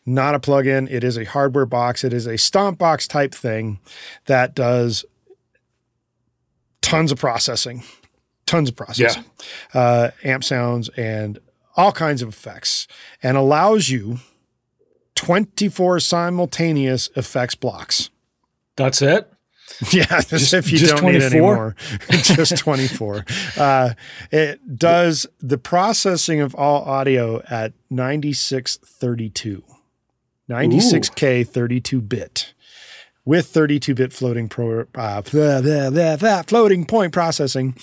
[0.05, 0.89] not a plugin.
[0.91, 2.03] It is a hardware box.
[2.03, 3.79] It is a stomp box type thing
[4.25, 5.05] that does
[6.81, 7.83] tons of processing,
[8.45, 9.23] tons of processing,
[9.73, 11.39] uh, amp sounds, and
[11.75, 12.87] all kinds of effects,
[13.21, 14.19] and allows you
[15.15, 18.09] 24 simultaneous effects blocks.
[18.79, 19.31] That's it.
[19.93, 21.55] Yeah, Just- if you just don't need any 24?
[21.55, 21.75] more.
[22.09, 23.23] just 24.
[23.55, 23.93] Uh,
[24.31, 29.63] it does the processing of all audio at 9632.
[30.49, 32.53] 96K 32 bit
[33.25, 37.75] with 32 bit floating pro, uh, blah, blah, blah, floating point processing.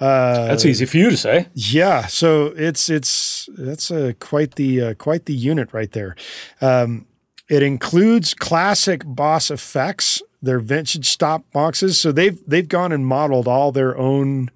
[0.00, 1.46] Uh, That's easy for you to say.
[1.52, 6.16] yeah, so it's it's that's a quite the uh, quite the unit right there.
[6.62, 7.06] Um,
[7.50, 11.98] it includes classic Boss effects, their vintage stop boxes.
[11.98, 14.50] So they've they've gone and modeled all their own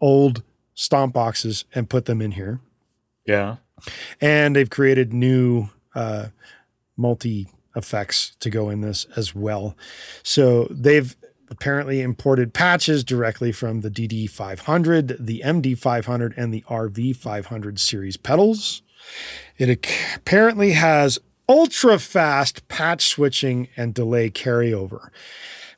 [0.00, 0.42] old
[0.74, 2.60] stomp boxes and put them in here,
[3.26, 3.56] Yeah.
[4.20, 6.26] and they've created new uh,
[6.96, 9.76] multi effects to go in this as well.
[10.22, 11.14] So they've
[11.50, 18.82] apparently imported patches directly from the DD500, the MD500, and the RV500 series pedals.
[19.58, 19.86] It
[20.16, 21.18] apparently has
[21.48, 25.08] ultra fast patch switching and delay carryover,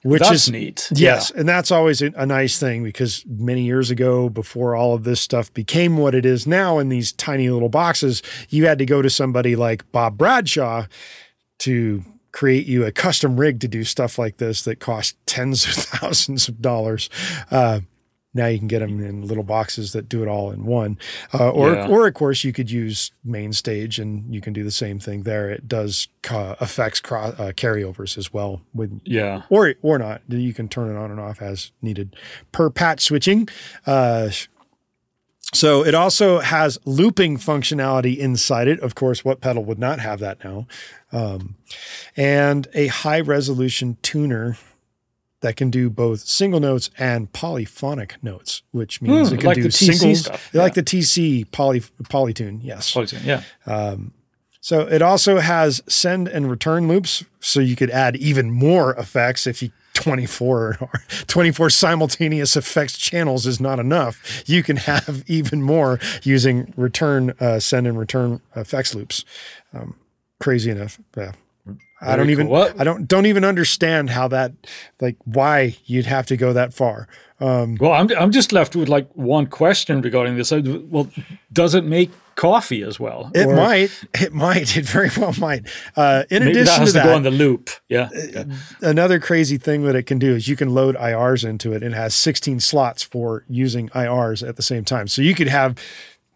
[0.02, 0.88] which That's is neat.
[0.94, 5.04] Yes, and that's always a, a nice thing because many years ago, before all of
[5.04, 8.86] this stuff became what it is now in these tiny little boxes, you had to
[8.86, 10.86] go to somebody like Bob Bradshaw
[11.58, 15.72] to create you a custom rig to do stuff like this that cost tens of
[15.74, 17.08] thousands of dollars.
[17.50, 17.80] Uh,
[18.36, 20.98] now you can get them in little boxes that do it all in one.
[21.34, 21.88] Uh, or, Yeah.
[21.88, 25.50] or of course, you could use MainStage, and you can do the same thing there.
[25.50, 29.42] It does ca- affects cro- uh, carryovers as well with Yeah.
[29.50, 30.22] or or not.
[30.28, 32.14] You can turn it on and off as needed
[32.52, 33.48] per patch switching.
[33.86, 34.30] Uh,
[35.54, 38.80] so it also has looping functionality inside it.
[38.80, 40.66] Of course, what pedal would not have that now?
[41.12, 41.54] Um,
[42.16, 44.58] and a high resolution tuner
[45.46, 49.56] that can do both single notes and polyphonic notes, which means Hmm, it can like
[49.56, 52.58] do singles, stuff, like the TC poly polytune.
[52.64, 52.92] Yes.
[52.92, 53.42] Polytune, Yeah.
[54.60, 59.46] So it also has send and return loops, so you could add even more effects
[59.46, 60.90] if you 24 or
[61.28, 64.42] 24 simultaneous effects channels is not enough.
[64.46, 69.24] You can have even more using return, uh, send and return effects loops.
[69.72, 69.94] Um,
[70.40, 70.98] crazy enough.
[71.16, 71.32] Yeah.
[72.00, 74.52] I don't even What- I don't don't even understand how that
[75.00, 77.08] like why you'd have to go that far.
[77.40, 80.50] Um, Well, I'm I'm just left with like one question regarding this.
[80.52, 81.08] Well,
[81.52, 83.30] does it make coffee as well?
[83.34, 85.66] it Or might it might it very well might.
[85.96, 87.70] Uh, in Maybe that addition has to to, that, go on the loop.
[87.88, 88.08] Yeah.
[88.12, 88.44] yeah.
[88.82, 91.94] another crazy thing that it can do is you can load IRs into it and
[91.94, 95.08] it has 16 slots for using IRs at the same time.
[95.08, 95.76] So you could have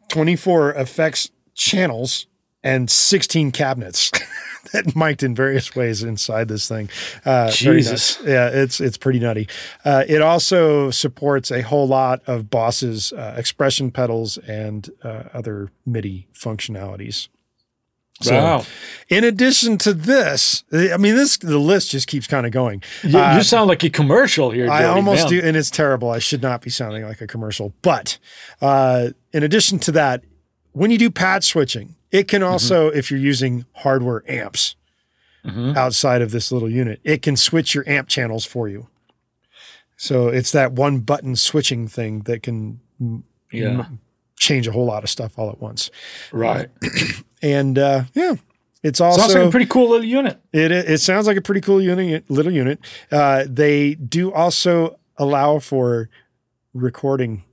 [0.09, 2.27] 24 effects channels
[2.63, 4.11] and 16 cabinets
[4.73, 6.89] that mic'd in various ways inside this thing.
[7.25, 8.19] Uh, Jesus.
[8.25, 9.49] Yeah, it's it's pretty nutty.
[9.85, 15.71] Uh, it also supports a whole lot of Boss's uh, expression pedals and uh, other
[15.87, 17.29] MIDI functionalities.
[18.23, 18.65] So, wow.
[19.09, 22.83] in addition to this, I mean, this the list just keeps kind of going.
[23.03, 24.71] You, Uh, you sound like a commercial here.
[24.71, 25.41] I almost man.
[25.41, 26.11] do, and it's terrible.
[26.11, 27.73] I should not be sounding like a commercial.
[27.81, 28.19] But
[28.61, 30.23] uh, in addition to that,
[30.73, 34.77] when you do patch switching, it can also, if you're using hardware amps
[35.45, 35.77] Mhm.
[35.77, 38.89] outside of this little unit, it can switch your amp channels for you.
[39.97, 42.81] So it's that one button switching thing that can
[43.53, 43.87] Yeah.
[44.39, 45.91] change a whole lot of stuff all at once.
[46.33, 46.69] Right.
[47.43, 48.35] And uh, yeah,
[48.83, 50.39] it's also Sounds like a pretty cool little unit.
[50.53, 52.81] It it sounds like a pretty cool unit, little unit.
[53.11, 56.11] Uh, they do also allow for
[56.75, 57.45] recording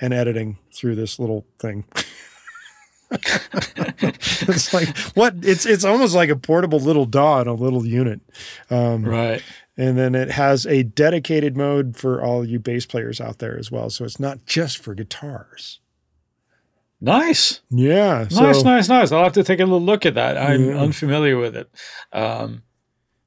[0.00, 1.84] and editing through this little thing.
[4.48, 8.20] it's like what it's it's almost like a portable little DAW in a little unit.
[8.70, 9.42] Um, Right.
[9.76, 13.70] and then it has a dedicated mode for all you bass players out there as
[13.70, 13.90] well.
[13.90, 15.80] So it's not just for guitars.
[17.00, 17.60] Nice.
[17.70, 18.26] Yeah.
[18.30, 19.12] Nice, so, nice, nice.
[19.12, 20.38] I'll have to take a little look at that.
[20.38, 20.80] I'm Yeah.
[20.80, 21.68] unfamiliar with it.
[22.12, 22.62] Um,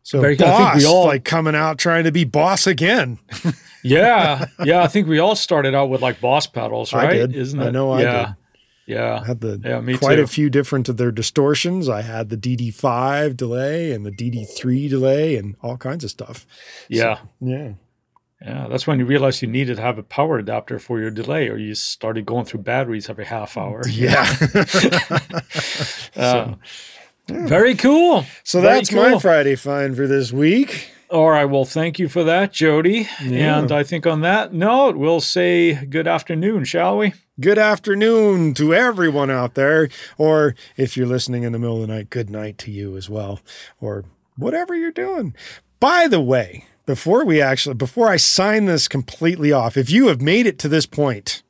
[0.04, 3.20] So Very boss, I think we all- like coming out trying to be boss again.
[3.84, 4.82] yeah, yeah.
[4.82, 7.30] I think we all started out with like boss pedals, right?
[7.30, 7.66] Isn't it?
[7.66, 8.26] I know I yeah.
[8.28, 8.36] did.
[8.88, 9.20] Yeah.
[9.22, 10.22] I had the Yeah, me quite too.
[10.24, 11.88] a few different of their distortions.
[11.90, 16.48] I had the DD5 delay and the DD3 delay and all kinds of stuff.
[16.88, 17.20] Yeah.
[17.42, 17.74] Yeah.
[18.42, 18.68] Yeah.
[18.70, 21.58] That's when you realized you needed to have a power adapter for your delay, or
[21.58, 23.82] you started going through batteries every half hour.
[23.90, 24.26] Yeah.
[26.16, 26.56] Uh,
[27.28, 28.26] Very cool.
[28.44, 29.20] so Very that's my.
[29.20, 30.92] Friday find for this week.
[31.10, 31.46] All right.
[31.46, 33.08] Well, thank you for that, Jody.
[33.24, 33.60] Yeah.
[33.60, 37.14] And I think on that note, we'll say good afternoon, shall we?
[37.40, 39.88] Good afternoon to everyone out there.
[40.18, 43.10] Or if you're listening in the middle of the night, good night to you as
[43.10, 43.40] well.
[43.80, 44.04] Or
[44.36, 45.34] whatever you're doing.
[45.80, 50.22] By the way, before we actually, before I sign this completely off, if you have
[50.22, 51.42] made it to this point,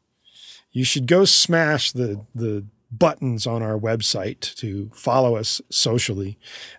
[0.72, 6.38] you should go smash the, the buttons on our website to follow us socially,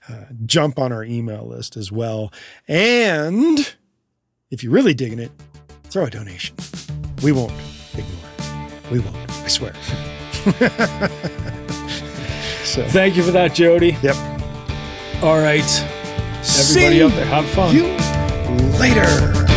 [0.09, 2.33] uh, jump on our email list as well.
[2.67, 3.75] And
[4.51, 5.31] if you're really digging it,
[5.85, 6.57] throw a donation.
[7.23, 7.53] We won't
[7.93, 8.91] ignore it.
[8.91, 9.17] We won't.
[9.31, 9.75] I swear.
[12.65, 13.97] so, Thank you for that, Jody.
[14.03, 14.17] yep.
[15.23, 15.61] All right.
[15.61, 17.75] Everybody See out there, have fun.
[17.75, 17.85] you
[18.79, 19.48] later.